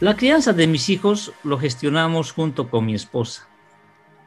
La 0.00 0.16
crianza 0.16 0.52
de 0.52 0.66
mis 0.66 0.88
hijos 0.88 1.32
lo 1.44 1.58
gestionamos 1.58 2.32
junto 2.32 2.70
con 2.70 2.86
mi 2.86 2.94
esposa. 2.94 3.48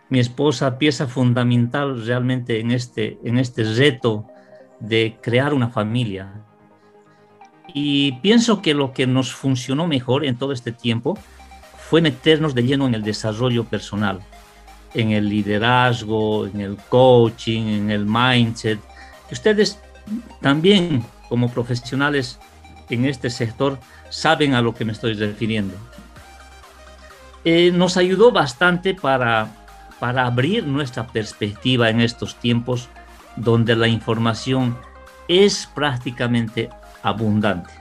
Mi 0.10 0.20
esposa, 0.20 0.78
pieza 0.78 1.08
fundamental 1.08 2.06
realmente 2.06 2.60
en 2.60 2.72
este, 2.72 3.18
en 3.24 3.40
este 3.40 3.64
reto 3.64 4.28
de 4.80 5.18
crear 5.22 5.54
una 5.54 5.70
familia. 5.70 6.46
Y 7.74 8.14
pienso 8.14 8.62
que 8.62 8.76
lo 8.76 8.94
que 8.94 9.08
nos 9.08 9.34
funcionó 9.34 9.88
mejor 9.88 10.26
en 10.26 10.38
todo 10.38 10.54
este 10.54 10.72
tiempo 10.72 11.18
fue 11.90 12.02
meternos 12.02 12.54
de 12.54 12.64
lleno 12.64 12.88
en 12.88 12.94
el 12.94 13.04
desarrollo 13.04 13.66
personal, 13.66 14.20
en 14.94 15.12
el 15.12 15.28
liderazgo, 15.28 16.46
en 16.46 16.62
el 16.62 16.78
coaching, 16.78 17.64
en 17.64 17.92
el 17.92 18.06
mindset. 18.06 18.80
Ustedes 19.32 19.80
también 20.42 21.04
como 21.30 21.50
profesionales 21.50 22.40
en 22.90 23.06
este 23.06 23.30
sector 23.30 23.80
saben 24.10 24.54
a 24.54 24.62
lo 24.62 24.76
que 24.76 24.86
me 24.86 24.92
estoy 24.92 25.14
refiriendo. 25.14 25.76
Eh, 27.44 27.72
nos 27.74 27.98
ayudó 27.98 28.32
bastante 28.32 28.94
para, 28.94 29.48
para 30.00 30.26
abrir 30.28 30.66
nuestra 30.66 31.08
perspectiva 31.08 31.90
en 31.90 32.02
estos 32.02 32.36
tiempos 32.36 32.88
donde 33.36 33.76
la 33.76 33.88
información 33.88 34.78
es 35.28 35.68
prácticamente 35.74 36.70
abundante. 37.04 37.72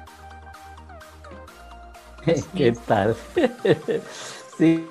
¿Qué 2.55 2.73
tal? 2.87 3.17
sí, 4.59 4.87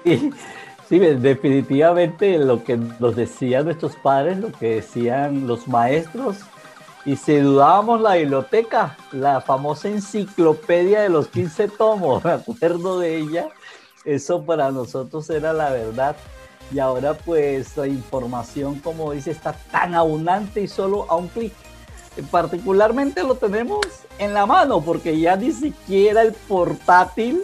sí, 0.90 1.00
definitivamente 1.00 2.38
lo 2.40 2.64
que 2.64 2.78
nos 2.78 3.16
decían 3.16 3.66
nuestros 3.66 3.96
padres, 3.98 4.40
lo 4.40 4.52
que 4.52 4.76
decían 4.76 5.46
los 5.48 5.68
maestros, 5.68 6.38
y 7.04 7.16
si 7.16 7.38
dudábamos 7.38 8.00
la 8.02 8.16
biblioteca, 8.16 8.96
la 9.12 9.42
famosa 9.42 9.88
enciclopedia 9.90 11.02
de 11.02 11.10
los 11.10 11.28
15 11.28 11.70
tomos, 11.70 12.24
me 12.26 12.32
acuerdo 12.32 13.00
de 13.00 13.18
ella, 13.18 13.48
eso 14.06 14.44
para 14.44 14.72
nosotros 14.72 15.30
era 15.30 15.54
la 15.54 15.72
verdad. 15.72 16.16
Y 16.74 16.80
ahora 16.80 17.14
pues 17.14 17.76
la 17.76 17.88
información, 17.88 18.80
como 18.80 19.12
dice, 19.12 19.32
está 19.32 19.54
tan 19.72 19.94
abundante 19.94 20.62
y 20.62 20.68
solo 20.68 21.06
a 21.10 21.18
un 21.18 21.28
clic. 21.28 21.54
Particularmente 22.30 23.24
lo 23.24 23.36
tenemos 23.36 23.86
en 24.20 24.34
la 24.34 24.46
mano 24.46 24.82
porque 24.82 25.20
ya 25.20 25.36
ni 25.38 25.52
siquiera 25.52 26.22
el 26.24 26.34
portátil 26.34 27.44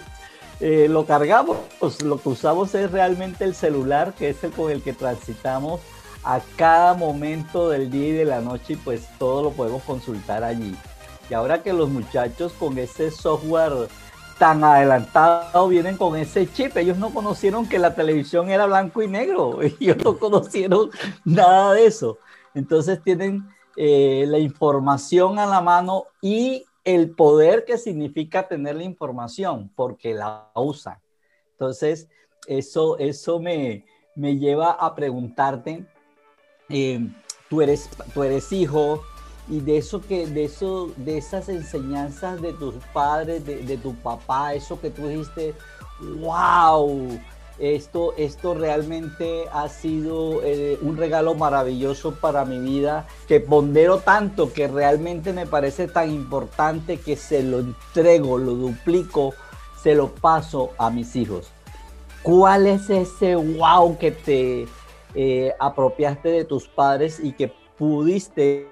eh, 0.60 0.88
lo 0.90 1.06
cargamos. 1.06 1.58
Pues 1.80 2.02
lo 2.02 2.22
que 2.22 2.30
usamos 2.30 2.76
es 2.76 2.92
realmente 2.92 3.46
el 3.46 3.56
celular, 3.56 4.14
que 4.14 4.30
es 4.30 4.44
el 4.44 4.52
con 4.52 4.72
el 4.72 4.82
que 4.82 4.94
transitamos 4.94 5.80
a 6.24 6.42
cada 6.58 6.94
momento 6.94 7.70
del 7.70 7.90
día 7.90 8.10
y 8.10 8.12
de 8.12 8.26
la 8.26 8.42
noche 8.42 8.74
y 8.74 8.76
pues 8.76 9.08
todo 9.18 9.44
lo 9.44 9.52
podemos 9.52 9.84
consultar 9.84 10.44
allí. 10.44 10.76
Y 11.30 11.34
ahora 11.34 11.64
que 11.64 11.72
los 11.74 11.90
muchachos 11.90 12.54
con 12.54 12.78
ese 12.78 13.12
software 13.12 13.88
tan 14.38 14.64
adelantado 14.64 15.68
vienen 15.68 15.98
con 15.98 16.16
ese 16.16 16.52
chip, 16.52 16.76
ellos 16.78 16.98
no 16.98 17.10
conocieron 17.12 17.68
que 17.68 17.80
la 17.80 17.96
televisión 17.96 18.50
era 18.50 18.66
blanco 18.66 19.02
y 19.02 19.08
negro, 19.08 19.62
ellos 19.80 19.98
no 20.04 20.18
conocieron 20.18 20.90
nada 21.24 21.74
de 21.74 21.86
eso. 21.86 22.20
Entonces 22.54 23.02
tienen 23.04 23.48
eh, 23.78 24.26
la 24.28 24.40
información 24.40 25.40
a 25.40 25.46
la 25.46 25.62
mano 25.62 26.06
y 26.22 26.66
el 26.84 27.12
poder 27.12 27.64
que 27.64 27.78
significa 27.78 28.48
tener 28.48 28.76
la 28.76 28.84
información, 28.84 29.72
porque 29.76 30.14
la 30.14 30.50
usan. 30.56 30.98
Entonces, 31.52 32.10
eso, 32.48 32.98
eso 32.98 33.40
me, 33.40 33.86
me 34.16 34.38
lleva 34.38 34.72
a 34.72 34.96
preguntarte, 34.96 35.86
eh, 36.70 37.08
tú, 37.50 37.62
eres, 37.62 37.90
tú 38.14 38.24
eres 38.24 38.52
hijo 38.52 39.04
y 39.48 39.60
de 39.60 39.78
eso 39.78 40.02
que, 40.02 40.28
de 40.28 40.46
eso, 40.46 40.92
de 40.98 41.18
esas 41.18 41.50
enseñanzas 41.50 42.42
de 42.42 42.54
tus 42.54 42.76
padres, 42.94 43.46
de, 43.46 43.78
tu 43.78 43.96
papá, 43.96 44.54
eso 44.54 44.80
que 44.82 44.90
tú 44.90 45.08
dijiste, 45.08 45.54
wow, 46.20 47.20
esto, 47.60 48.14
esto 48.18 48.54
realmente 48.54 49.46
ha 49.52 49.68
sido 49.68 50.44
eh, 50.44 50.78
un 50.82 50.98
regalo 50.98 51.36
maravilloso 51.36 52.16
para 52.16 52.46
mi 52.46 52.60
vida, 52.60 53.08
que 53.28 53.40
pondero 53.40 54.00
tanto, 54.00 54.54
que 54.54 54.68
realmente 54.68 55.34
me 55.34 55.46
parece 55.46 55.88
tan 55.88 56.12
importante 56.12 56.98
que 56.98 57.16
se 57.16 57.44
lo 57.44 57.60
entrego, 57.60 58.38
lo 58.38 58.54
duplico, 58.54 59.34
se 59.82 59.96
lo 59.96 60.10
paso 60.10 60.72
a 60.78 60.90
mis 60.90 61.16
hijos. 61.16 61.52
¿Cuál 62.24 62.68
es 62.68 62.90
ese 62.90 63.36
wow 63.36 63.98
que 63.98 64.12
te, 64.12 64.68
eh, 65.16 65.54
apropiaste 65.60 66.30
de 66.30 66.46
tus 66.46 66.68
padres 66.68 67.20
y 67.20 67.32
que 67.32 67.52
pudiste 67.78 68.68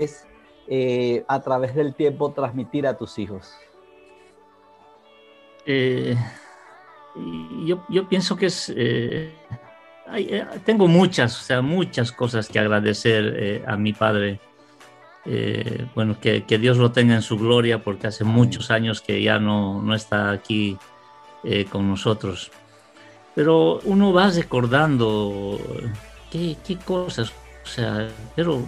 eh, 0.68 1.24
a 1.28 1.42
través 1.42 1.74
del 1.74 1.96
tiempo 1.96 2.34
transmitir 2.34 2.86
a 2.86 2.98
tus 2.98 3.18
hijos? 3.18 3.52
Yo, 7.66 7.84
yo, 7.90 8.08
pienso 8.08 8.36
que 8.36 8.48
es... 8.48 8.74
tengo 10.66 10.88
muchas, 10.88 11.40
o 11.40 11.44
sea, 11.44 11.62
muchas 11.62 12.12
cosas 12.12 12.48
que 12.48 12.60
agradecer 12.60 13.64
a 13.68 13.78
mi 13.78 13.94
padre. 13.94 14.40
bueno, 15.96 16.20
que, 16.20 16.44
que, 16.44 16.58
Dios 16.58 16.78
lo 16.78 16.92
tenga 16.92 17.16
en 17.16 17.22
su 17.22 17.38
gloria 17.38 17.84
porque 17.84 18.08
hace 18.08 18.24
muchos 18.24 18.72
años 18.72 19.02
que 19.02 19.22
ya 19.22 19.40
no, 19.40 19.82
no 19.82 19.96
está 19.96 20.32
aquí 20.32 20.78
con 21.72 21.90
nosotros. 21.90 22.52
Pero 23.36 23.82
uno 23.84 24.14
va 24.14 24.30
recordando 24.30 25.60
qué, 26.32 26.78
cosas, 26.86 27.32
o 27.64 27.68
sea, 27.68 28.08
pero 28.36 28.64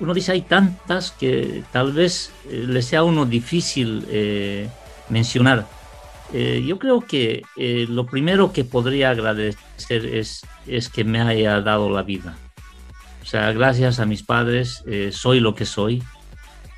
uno 0.00 0.14
dice 0.14 0.32
hay 0.32 0.42
tantas 0.42 1.12
que 1.12 1.64
tal 1.72 1.92
vez 1.92 2.30
eh, 2.48 2.64
le 2.66 2.82
sea 2.82 3.00
a 3.00 3.04
uno 3.04 3.24
difícil 3.24 4.06
eh, 4.10 4.68
mencionar. 5.08 5.66
Eh, 6.32 6.64
yo 6.66 6.78
creo 6.78 7.00
que 7.00 7.42
lo 7.56 8.06
primero 8.06 8.52
que 8.52 8.64
podría 8.64 9.10
agradecer 9.10 10.06
es, 10.06 10.42
que 10.92 11.04
me 11.04 11.20
haya 11.20 11.60
dado 11.60 11.90
la 11.90 12.02
vida. 12.02 12.36
O 13.22 13.26
sea, 13.26 13.52
gracias 13.52 14.00
a 14.00 14.06
mis 14.06 14.22
padres 14.22 14.82
soy 15.10 15.40
lo 15.40 15.54
que 15.54 15.66
soy 15.66 16.02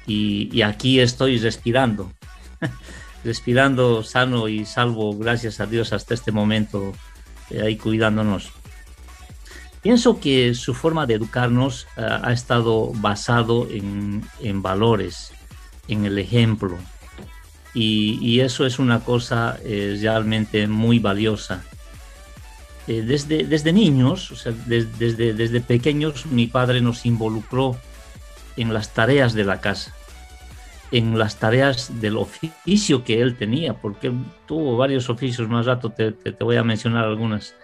y, 0.06 0.62
aquí 0.62 1.00
estoy 1.00 1.38
respirando, 1.38 2.12
respirando 3.24 4.02
sano 4.02 4.48
y 4.48 4.64
salvo, 4.64 5.16
gracias 5.16 5.60
a 5.60 5.66
Dios 5.66 5.92
hasta 5.92 6.14
este 6.14 6.32
momento, 6.32 6.92
ahí 7.62 7.76
cuidándonos. 7.76 8.52
Pienso 9.84 10.18
que 10.18 10.54
su 10.54 10.72
forma 10.72 11.04
de 11.04 11.12
educarnos 11.12 11.86
eh, 11.98 12.06
ha 12.22 12.32
estado 12.32 12.90
basado 12.94 13.68
en, 13.70 14.62
valores, 14.62 15.30
en 15.88 16.06
el 16.06 16.18
ejemplo. 16.18 16.78
Y, 17.74 18.40
eso 18.40 18.64
es 18.66 18.78
una 18.78 19.00
cosa 19.00 19.58
eh, 19.64 19.98
realmente 20.00 20.68
muy 20.68 21.00
valiosa. 21.00 21.64
Eh, 22.86 23.02
desde, 23.02 23.44
desde 23.44 23.72
niños, 23.72 24.30
o 24.30 24.36
sea, 24.36 24.52
desde, 24.66 25.32
desde 25.32 25.60
pequeños, 25.60 26.26
mi 26.26 26.46
padre 26.46 26.80
nos 26.80 27.04
involucró 27.04 27.76
en 28.56 28.72
las 28.72 28.94
tareas 28.94 29.34
de 29.34 29.44
la 29.44 29.60
casa, 29.60 29.92
en 30.92 31.18
las 31.18 31.36
tareas 31.36 32.00
del 32.00 32.16
oficio 32.16 33.02
que 33.02 33.20
él 33.20 33.36
tenía, 33.36 33.74
porque 33.74 34.12
tuvo 34.46 34.76
varios 34.76 35.10
oficios, 35.10 35.48
más 35.48 35.66
rato 35.66 35.90
te, 35.90 36.12
te, 36.12 36.44
voy 36.44 36.56
a 36.56 36.62
mencionar 36.62 37.04
algunas. 37.04 37.56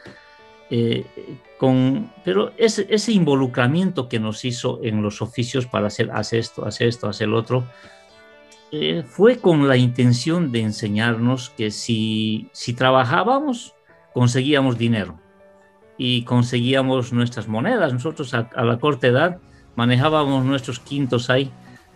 Eh, 0.70 1.04
con, 1.58 2.10
pero 2.24 2.52
ese, 2.56 2.86
ese, 2.90 3.12
involucramiento 3.12 4.08
que 4.08 4.18
nos 4.18 4.44
hizo 4.44 4.80
en 4.82 5.02
los 5.02 5.20
oficios 5.20 5.66
para 5.66 5.88
hacer, 5.88 6.10
hacer 6.12 6.38
esto, 6.38 6.64
hacer 6.64 6.88
esto, 6.88 7.08
hacer 7.08 7.28
el 7.28 7.34
otro, 7.34 7.64
eh, 8.72 9.02
fue 9.04 9.38
con 9.38 9.66
la 9.66 9.76
intención 9.76 10.52
de 10.52 10.60
enseñarnos 10.60 11.50
que 11.50 11.72
si, 11.72 12.48
si 12.52 12.72
trabajábamos, 12.72 13.74
conseguíamos 14.14 14.78
dinero 14.78 15.18
y 15.98 16.22
conseguíamos 16.22 17.12
nuestras 17.12 17.48
monedas. 17.48 17.92
Nosotros 17.92 18.32
a, 18.32 18.48
la 18.62 18.78
corta 18.78 19.08
edad 19.08 19.38
manejábamos 19.74 20.44
nuestros 20.44 20.78
quintos 20.78 21.30
ahí, 21.30 21.50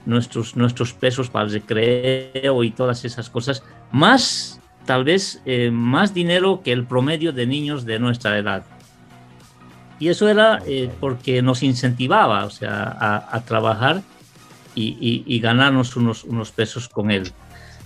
nuestros, 0.04 0.56
nuestros 0.56 0.92
pesos 0.92 1.30
para 1.30 1.46
el 1.46 1.52
recreo 1.52 2.64
y 2.64 2.70
todas 2.72 3.04
esas 3.04 3.30
cosas, 3.30 3.62
más 3.92 4.60
tal 4.84 5.04
vez 5.04 5.40
eh, 5.46 5.70
más 5.70 6.12
dinero 6.12 6.60
que 6.62 6.72
el 6.72 6.86
promedio 6.86 7.32
de 7.32 7.46
niños 7.46 7.84
de 7.84 8.00
nuestra 8.00 8.36
edad. 8.36 8.64
Y 10.00 10.08
eso 10.08 10.28
era 10.28 10.60
eh, 10.66 10.90
porque 10.98 11.40
nos 11.40 11.62
incentivaba, 11.62 12.44
o 12.46 12.50
sea, 12.50 13.26
a 13.30 13.44
trabajar 13.44 14.02
y, 14.74 15.38
ganarnos 15.40 15.96
unos, 15.96 16.50
pesos 16.52 16.88
con 16.88 17.10
él. 17.10 17.32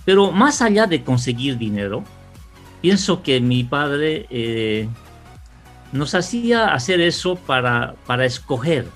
Pero 0.05 0.31
más 0.31 0.61
allá 0.61 0.87
de 0.87 1.03
conseguir 1.03 1.57
dinero, 1.57 2.03
pienso 2.81 3.21
que 3.21 3.39
mi 3.41 3.63
padre 3.63 4.25
eh, 4.29 4.87
nos 5.91 6.15
hacía 6.15 6.73
hacer 6.73 7.01
eso 7.01 7.35
para, 7.35 7.95
para 8.05 8.25
escoger 8.25 8.87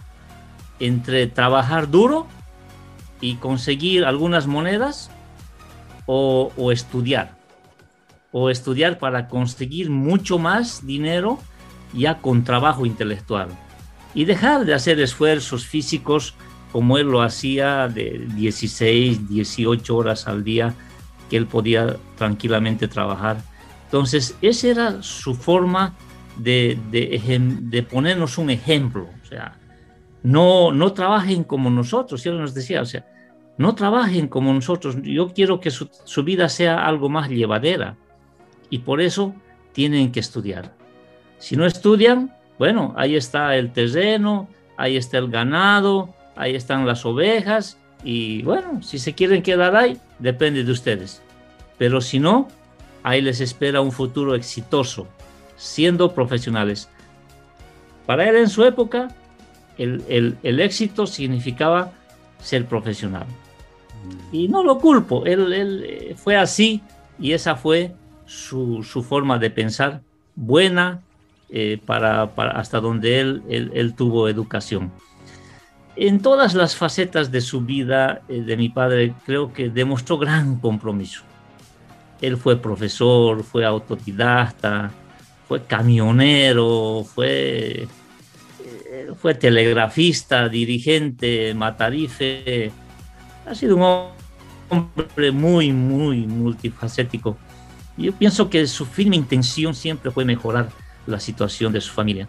entre 0.79 1.27
trabajar 1.27 1.89
duro 1.89 2.27
y 3.21 3.35
conseguir 3.35 4.05
algunas 4.05 4.47
monedas 4.47 5.09
o, 6.05 6.71
estudiar. 6.71 7.37
O 8.31 8.49
estudiar 8.49 8.97
para 8.99 9.27
conseguir 9.27 9.89
mucho 9.89 10.39
más 10.39 10.85
dinero 10.85 11.39
ya 11.93 12.19
con 12.19 12.43
trabajo 12.43 12.85
intelectual. 12.85 13.49
Y 14.13 14.25
dejar 14.25 14.65
de 14.65 14.73
hacer 14.73 14.99
esfuerzos 14.99 15.65
físicos 15.65 16.35
como 16.73 16.97
él 16.97 17.05
lo 17.05 17.21
hacía 17.21 17.87
de 17.87 18.25
16, 18.35 19.29
18 19.29 19.95
horas 19.95 20.27
al 20.27 20.43
día, 20.43 20.73
que 21.29 21.37
él 21.37 21.45
podía 21.45 21.97
tranquilamente 22.17 22.87
trabajar. 22.87 23.37
Entonces, 23.85 24.35
esa 24.41 24.67
era 24.67 25.03
su 25.03 25.35
forma 25.35 25.93
de, 26.35 26.79
de, 26.89 27.83
ponernos 27.83 28.39
un 28.39 28.49
ejemplo. 28.49 29.07
O 29.21 29.25
sea, 29.27 29.55
no, 30.23 30.71
no 30.71 30.93
trabajen 30.93 31.43
como 31.43 31.69
nosotros, 31.69 32.25
él 32.25 32.39
nos 32.39 32.55
decía, 32.55 32.81
o 32.81 32.85
sea, 32.85 33.05
no 33.59 33.75
trabajen 33.75 34.27
como 34.27 34.51
nosotros. 34.51 34.97
Yo 35.03 35.31
quiero 35.31 35.59
que 35.59 35.69
su, 35.69 35.87
su 36.05 36.23
vida 36.23 36.49
sea 36.49 36.87
algo 36.87 37.07
más 37.07 37.29
llevadera. 37.29 37.97
Y 38.71 38.79
por 38.79 38.99
eso 38.99 39.35
tienen 39.73 40.11
que 40.11 40.21
estudiar. 40.21 40.73
Si 41.37 41.55
no 41.55 41.67
estudian, 41.67 42.33
bueno, 42.57 42.95
ahí 42.97 43.15
está 43.15 43.55
el 43.57 43.71
terreno, 43.71 44.49
ahí 44.75 44.97
está 44.97 45.19
el 45.19 45.29
ganado, 45.29 46.15
ahí 46.35 46.55
están 46.55 46.85
las 46.85 47.05
ovejas 47.05 47.77
y 48.03 48.43
bueno, 48.43 48.81
si 48.83 48.99
se 48.99 49.13
quieren 49.13 49.41
quedar 49.41 49.75
ahí, 49.75 49.97
depende 50.19 50.63
de 50.63 50.71
ustedes. 50.71 51.21
Pero 51.77 52.01
si 52.01 52.19
no, 52.19 52.47
ahí 53.01 53.21
les 53.21 53.39
espera 53.39 53.81
un 53.81 53.91
futuro 53.91 54.35
exitoso, 54.35 55.07
siendo 55.55 56.13
profesionales. 56.13 56.89
Para 58.05 58.29
él 58.29 58.35
en 58.35 58.49
su 58.49 58.63
época, 58.65 59.09
el, 59.77 60.37
éxito 60.43 61.07
significaba 61.07 61.91
ser 62.39 62.65
profesional. 62.65 63.25
Y 64.33 64.49
no 64.49 64.63
lo 64.63 64.79
culpo, 64.79 65.25
él, 65.25 65.83
eh, 65.85 66.15
fue 66.17 66.35
así 66.35 66.81
y 67.17 67.31
esa 67.31 67.55
fue 67.55 67.93
su, 68.25 68.83
forma 69.07 69.39
de 69.39 69.49
pensar, 69.49 70.01
buena 70.35 70.99
eh, 71.49 71.79
para, 71.85 72.23
hasta 72.23 72.81
donde 72.81 73.21
él, 73.21 73.43
él 73.47 73.93
tuvo 73.95 74.27
educación 74.27 74.91
en 75.95 76.21
todas 76.21 76.53
las 76.53 76.75
facetas 76.75 77.31
de 77.31 77.41
su 77.41 77.61
vida 77.61 78.21
eh, 78.27 78.41
de 78.41 78.57
mi 78.57 78.69
padre 78.69 79.13
creo 79.25 79.53
que 79.53 79.69
demostró 79.69 80.17
gran 80.17 80.59
compromiso. 80.59 81.21
Él 82.21 82.37
fue 82.37 82.57
profesor, 82.57 83.43
fue 83.43 83.65
autodidacta, 83.65 84.91
fue 85.47 85.63
camionero, 85.65 87.05
fue, 87.05 87.87
eh, 88.65 89.33
telegrafista, 89.39 90.47
dirigente, 90.49 91.53
matarife. 91.53 92.71
Ha 93.45 93.53
sido 93.53 93.75
un 93.75 94.07
hombre 94.69 95.31
muy, 95.31 95.73
muy 95.73 96.25
multifacético. 96.25 97.37
Yo 97.97 98.13
pienso 98.13 98.49
que 98.49 98.65
su 98.67 98.85
firme 98.85 99.15
intención 99.15 99.75
siempre 99.75 100.09
fue 100.09 100.25
mejorar 100.25 100.69
la 101.05 101.19
situación 101.19 101.73
de 101.73 101.81
su 101.81 101.91
familia. 101.91 102.27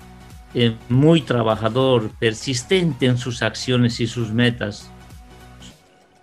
Eh, 0.57 0.77
muy 0.89 1.21
trabajador, 1.21 2.11
persistente 2.21 3.07
en 3.07 3.19
sus 3.19 3.43
acciones 3.43 3.99
y 3.99 4.07
sus 4.07 4.31
metas. 4.31 4.89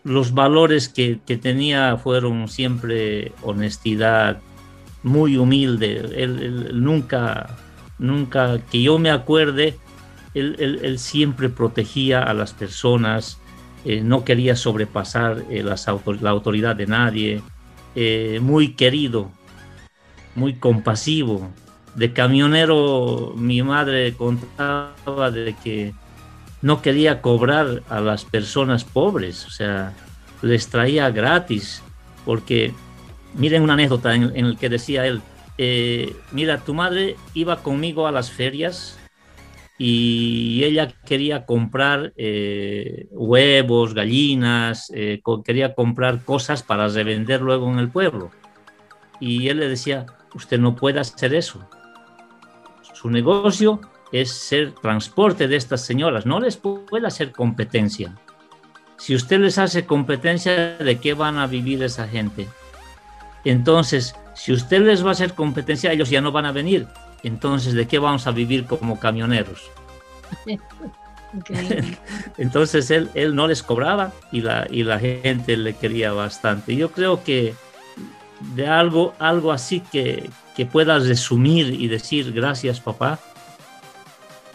Los 0.05 0.33
valores 0.33 0.87
que, 0.87 1.19
tenía 1.41 1.97
fueron 1.97 2.47
siempre 2.47 3.33
honestidad, 3.41 4.39
muy 5.03 5.35
humilde. 5.35 5.97
Él, 6.15 6.71
nunca, 6.81 7.57
nunca, 7.99 8.59
que 8.71 8.81
yo 8.81 8.97
me 8.99 9.11
acuerde, 9.11 9.77
él, 10.33 10.95
siempre 10.97 11.49
protegía 11.49 12.23
a 12.23 12.33
las 12.33 12.53
personas, 12.53 13.37
eh, 13.83 13.99
no 13.99 14.23
quería 14.23 14.55
sobrepasar 14.55 15.43
eh, 15.49 15.61
la 15.61 16.29
autoridad 16.29 16.77
de 16.77 16.87
nadie, 16.87 17.41
muy 18.39 18.75
querido, 18.75 19.29
muy 20.35 20.53
compasivo, 20.53 21.51
de 21.95 22.13
camionero 22.13 23.33
mi 23.35 23.61
madre 23.61 24.13
contaba 24.15 25.31
de 25.31 25.55
que 25.63 25.93
no 26.61 26.81
quería 26.81 27.21
cobrar 27.21 27.83
a 27.89 27.99
las 28.01 28.23
personas 28.23 28.83
pobres, 28.83 29.45
o 29.45 29.49
sea, 29.49 29.93
les 30.41 30.67
traía 30.67 31.09
gratis, 31.09 31.83
porque 32.23 32.73
miren 33.33 33.63
una 33.63 33.73
anécdota 33.73 34.13
en, 34.15 34.35
en 34.35 34.45
el 34.45 34.57
que 34.57 34.69
decía 34.69 35.05
él, 35.05 35.21
eh, 35.57 36.15
mira, 36.31 36.57
tu 36.57 36.73
madre 36.73 37.15
iba 37.33 37.61
conmigo 37.61 38.07
a 38.07 38.11
las 38.11 38.31
ferias 38.31 38.97
y 39.77 40.63
ella 40.63 40.93
quería 41.05 41.45
comprar 41.45 42.13
eh, 42.15 43.07
huevos, 43.11 43.93
gallinas, 43.93 44.91
eh, 44.93 45.21
quería 45.43 45.73
comprar 45.73 46.23
cosas 46.23 46.63
para 46.63 46.87
revender 46.87 47.41
luego 47.41 47.71
en 47.71 47.79
el 47.79 47.89
pueblo. 47.89 48.31
Y 49.19 49.49
él 49.49 49.57
le 49.57 49.67
decía, 49.67 50.05
usted 50.33 50.59
no 50.59 50.75
puede 50.75 50.99
hacer 50.99 51.33
eso, 51.33 51.67
su 53.01 53.09
negocio 53.09 53.81
es 54.11 54.31
ser 54.31 54.73
transporte 54.73 55.47
de 55.47 55.55
estas 55.55 55.81
señoras, 55.81 56.25
no 56.25 56.39
les 56.39 56.57
puede 56.57 57.07
hacer 57.07 57.31
competencia. 57.31 58.15
Si 58.97 59.15
usted 59.15 59.39
les 59.39 59.57
hace 59.57 59.85
competencia, 59.85 60.77
¿de 60.77 60.99
qué 60.99 61.13
van 61.13 61.37
a 61.37 61.47
vivir 61.47 61.81
esa 61.81 62.07
gente? 62.07 62.47
Entonces, 63.43 64.15
si 64.35 64.53
usted 64.53 64.81
les 64.81 65.03
va 65.03 65.09
a 65.09 65.13
hacer 65.13 65.33
competencia, 65.33 65.91
ellos 65.91 66.09
ya 66.09 66.21
no 66.21 66.31
van 66.31 66.45
a 66.45 66.51
venir. 66.51 66.87
Entonces, 67.23 67.73
¿de 67.73 67.87
qué 67.87 67.97
vamos 67.97 68.27
a 68.27 68.31
vivir 68.31 68.65
como 68.65 68.99
camioneros? 68.99 69.71
Entonces 72.37 72.91
él, 72.91 73.09
él 73.13 73.35
no 73.35 73.47
les 73.47 73.63
cobraba 73.63 74.11
y 74.31 74.41
la, 74.41 74.67
y 74.69 74.83
la 74.83 74.99
gente 74.99 75.57
le 75.57 75.73
quería 75.73 76.11
bastante. 76.11 76.75
Yo 76.75 76.91
creo 76.91 77.23
que 77.23 77.55
de 78.55 78.67
algo, 78.67 79.13
algo 79.19 79.51
así 79.51 79.79
que, 79.79 80.29
que 80.55 80.65
puedas 80.65 81.07
resumir 81.07 81.73
y 81.73 81.87
decir 81.87 82.31
gracias 82.31 82.79
papá 82.79 83.19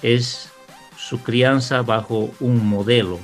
es 0.03 0.51
su 0.97 1.23
crianza 1.23 1.83
bajo 1.83 2.31
un 2.41 2.67
modelo, 2.67 3.19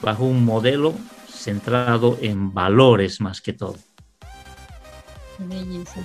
bajo 0.00 0.24
un 0.24 0.44
modelo 0.44 0.94
centrado 1.28 2.18
en 2.20 2.52
valores 2.52 3.20
más 3.20 3.40
que 3.40 3.52
todo. 3.52 3.76
Qué 5.38 5.44
belleza. 5.44 6.00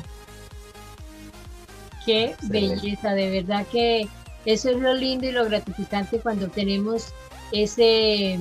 Qué 2.06 2.36
belleza, 2.44 3.14
de 3.14 3.30
verdad 3.30 3.66
que 3.72 4.08
eso 4.46 4.70
es 4.70 4.78
lo 4.78 4.94
lindo 4.94 5.28
y 5.28 5.32
lo 5.32 5.46
gratificante 5.46 6.20
cuando 6.20 6.48
tenemos 6.48 7.14
ese, 7.52 8.40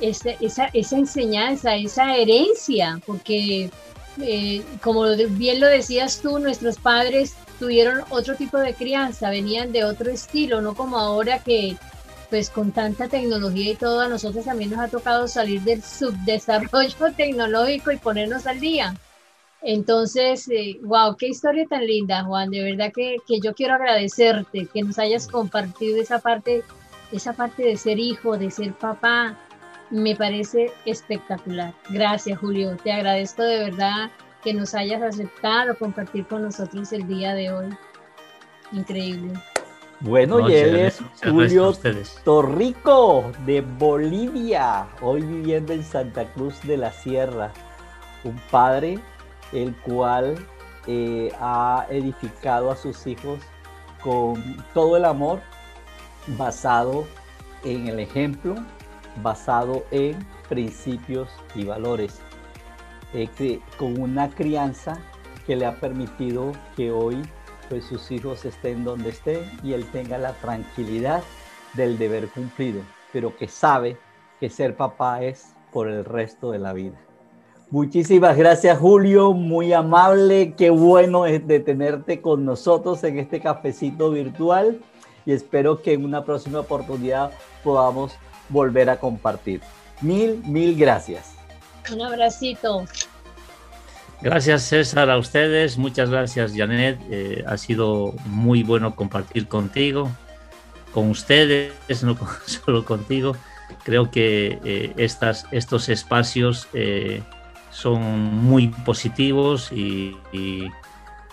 esa, 0.00 0.64
esa 0.72 0.96
enseñanza, 0.96 1.74
esa 1.76 2.16
herencia, 2.16 3.00
porque 3.06 3.70
eh, 4.18 4.64
como 4.82 5.04
bien 5.30 5.60
lo 5.60 5.66
decías 5.66 6.20
tú, 6.20 6.38
nuestros 6.38 6.78
padres 6.78 7.34
tuvieron 7.58 8.02
otro 8.10 8.34
tipo 8.34 8.58
de 8.58 8.74
crianza, 8.74 9.30
venían 9.30 9.72
de 9.72 9.84
otro 9.84 10.10
estilo, 10.10 10.60
no 10.60 10.74
como 10.74 10.98
ahora 10.98 11.38
que, 11.40 11.76
pues 12.30 12.50
con 12.50 12.72
tanta 12.72 13.08
tecnología 13.08 13.72
y 13.72 13.76
todo, 13.76 14.00
a 14.00 14.08
nosotros 14.08 14.44
también 14.44 14.70
nos 14.70 14.80
ha 14.80 14.88
tocado 14.88 15.28
salir 15.28 15.60
del 15.62 15.82
subdesarrollo 15.82 17.12
tecnológico 17.16 17.92
y 17.92 17.98
ponernos 17.98 18.46
al 18.46 18.60
día. 18.60 18.94
Entonces, 19.62 20.48
wow, 20.82 21.12
eh, 21.12 21.16
qué 21.18 21.28
historia 21.28 21.66
tan 21.68 21.86
linda, 21.86 22.24
Juan. 22.24 22.50
De 22.50 22.62
verdad 22.62 22.92
que, 22.94 23.16
que, 23.26 23.40
yo 23.40 23.54
quiero 23.54 23.74
agradecerte 23.74 24.66
que 24.72 24.82
nos 24.82 24.98
hayas 24.98 25.28
compartido 25.28 26.00
esa 26.00 26.18
parte, 26.18 26.64
esa 27.12 27.34
parte 27.34 27.62
de 27.62 27.76
ser 27.76 27.98
hijo, 27.98 28.38
de 28.38 28.50
ser 28.50 28.72
papá. 28.72 29.38
Me 29.90 30.14
parece 30.14 30.72
espectacular. 30.86 31.74
Gracias, 31.90 32.38
Julio. 32.38 32.76
Te 32.76 32.92
agradezco 32.92 33.42
de 33.42 33.70
verdad 33.70 34.10
que 34.42 34.54
nos 34.54 34.74
hayas 34.74 35.02
aceptado 35.02 35.76
compartir 35.76 36.26
con 36.26 36.42
nosotros 36.42 36.92
el 36.92 37.06
día 37.06 37.34
de 37.34 37.52
hoy. 37.52 37.68
Increíble. 38.72 39.32
Bueno, 40.00 40.48
y 40.48 40.54
él 40.54 40.76
es 40.76 40.98
Julio 41.22 41.74
Torrico 42.24 43.32
de 43.44 43.60
Bolivia, 43.60 44.86
hoy 45.02 45.20
viviendo 45.20 45.74
en 45.74 45.84
Santa 45.84 46.24
Cruz 46.32 46.58
de 46.62 46.78
la 46.78 46.90
Sierra. 46.90 47.52
Un 48.24 48.40
padre 48.50 48.98
el 49.52 49.76
cual 49.76 50.36
eh, 50.86 51.30
ha 51.38 51.86
edificado 51.90 52.70
a 52.70 52.76
sus 52.76 53.06
hijos 53.06 53.40
con 54.02 54.42
todo 54.72 54.96
el 54.96 55.04
amor 55.04 55.40
basado 56.38 57.06
en 57.64 57.88
el 57.88 58.00
ejemplo, 58.00 58.54
basado 59.16 59.84
en 59.90 60.16
principios 60.48 61.28
y 61.54 61.64
valores, 61.64 62.20
eh, 63.12 63.60
con 63.76 64.00
una 64.00 64.30
crianza 64.30 64.98
que 65.46 65.56
le 65.56 65.66
ha 65.66 65.76
permitido 65.80 66.52
que 66.76 66.92
hoy 66.92 67.22
pues 67.68 67.84
sus 67.84 68.10
hijos 68.10 68.44
estén 68.44 68.84
donde 68.84 69.10
estén 69.10 69.48
y 69.62 69.72
él 69.72 69.86
tenga 69.92 70.18
la 70.18 70.32
tranquilidad 70.34 71.22
del 71.74 71.98
deber 71.98 72.28
cumplido, 72.28 72.82
pero 73.12 73.36
que 73.36 73.46
sabe 73.46 73.96
que 74.40 74.50
ser 74.50 74.76
papá 74.76 75.22
es 75.22 75.54
por 75.72 75.88
el 75.88 76.04
resto 76.04 76.50
de 76.50 76.58
la 76.58 76.72
vida. 76.72 76.98
Muchísimas 77.70 78.36
gracias 78.36 78.76
Julio, 78.78 79.32
muy 79.32 79.72
amable, 79.72 80.54
qué 80.56 80.70
bueno 80.70 81.26
es 81.26 81.46
de 81.46 81.60
tenerte 81.60 82.20
con 82.20 82.44
nosotros 82.44 83.04
en 83.04 83.20
este 83.20 83.40
cafecito 83.40 84.10
virtual 84.10 84.80
y 85.24 85.32
espero 85.32 85.80
que 85.80 85.92
en 85.92 86.04
una 86.04 86.24
próxima 86.24 86.58
oportunidad 86.58 87.30
podamos 87.62 88.18
volver 88.50 88.90
a 88.90 88.98
compartir. 88.98 89.60
Mil, 90.00 90.42
mil 90.44 90.76
gracias. 90.76 91.32
Un 91.92 92.02
abracito. 92.02 92.84
Gracias 94.22 94.64
César 94.64 95.08
a 95.08 95.16
ustedes, 95.16 95.78
muchas 95.78 96.10
gracias 96.10 96.52
Janet, 96.54 97.00
eh, 97.10 97.42
ha 97.46 97.56
sido 97.56 98.12
muy 98.26 98.62
bueno 98.62 98.94
compartir 98.94 99.48
contigo, 99.48 100.10
con 100.92 101.08
ustedes, 101.08 101.72
no 102.02 102.18
solo 102.46 102.84
contigo. 102.84 103.34
Creo 103.82 104.10
que 104.10 104.58
eh, 104.62 104.92
estas, 104.98 105.46
estos 105.52 105.88
espacios 105.88 106.68
eh, 106.74 107.22
son 107.70 108.02
muy 108.02 108.68
positivos 108.68 109.72
y, 109.72 110.16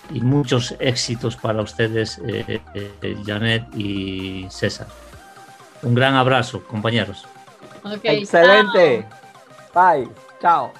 muchos 0.09 0.73
éxitos 0.79 1.35
para 1.35 1.61
ustedes, 1.61 2.21
Janet 3.25 3.65
y 3.75 4.47
César. 4.49 4.87
Un 5.83 5.95
gran 5.95 6.15
abrazo, 6.15 6.63
compañeros. 6.63 7.25
Excelente. 8.03 9.05
Bye. 9.73 10.09
Chao. 10.41 10.71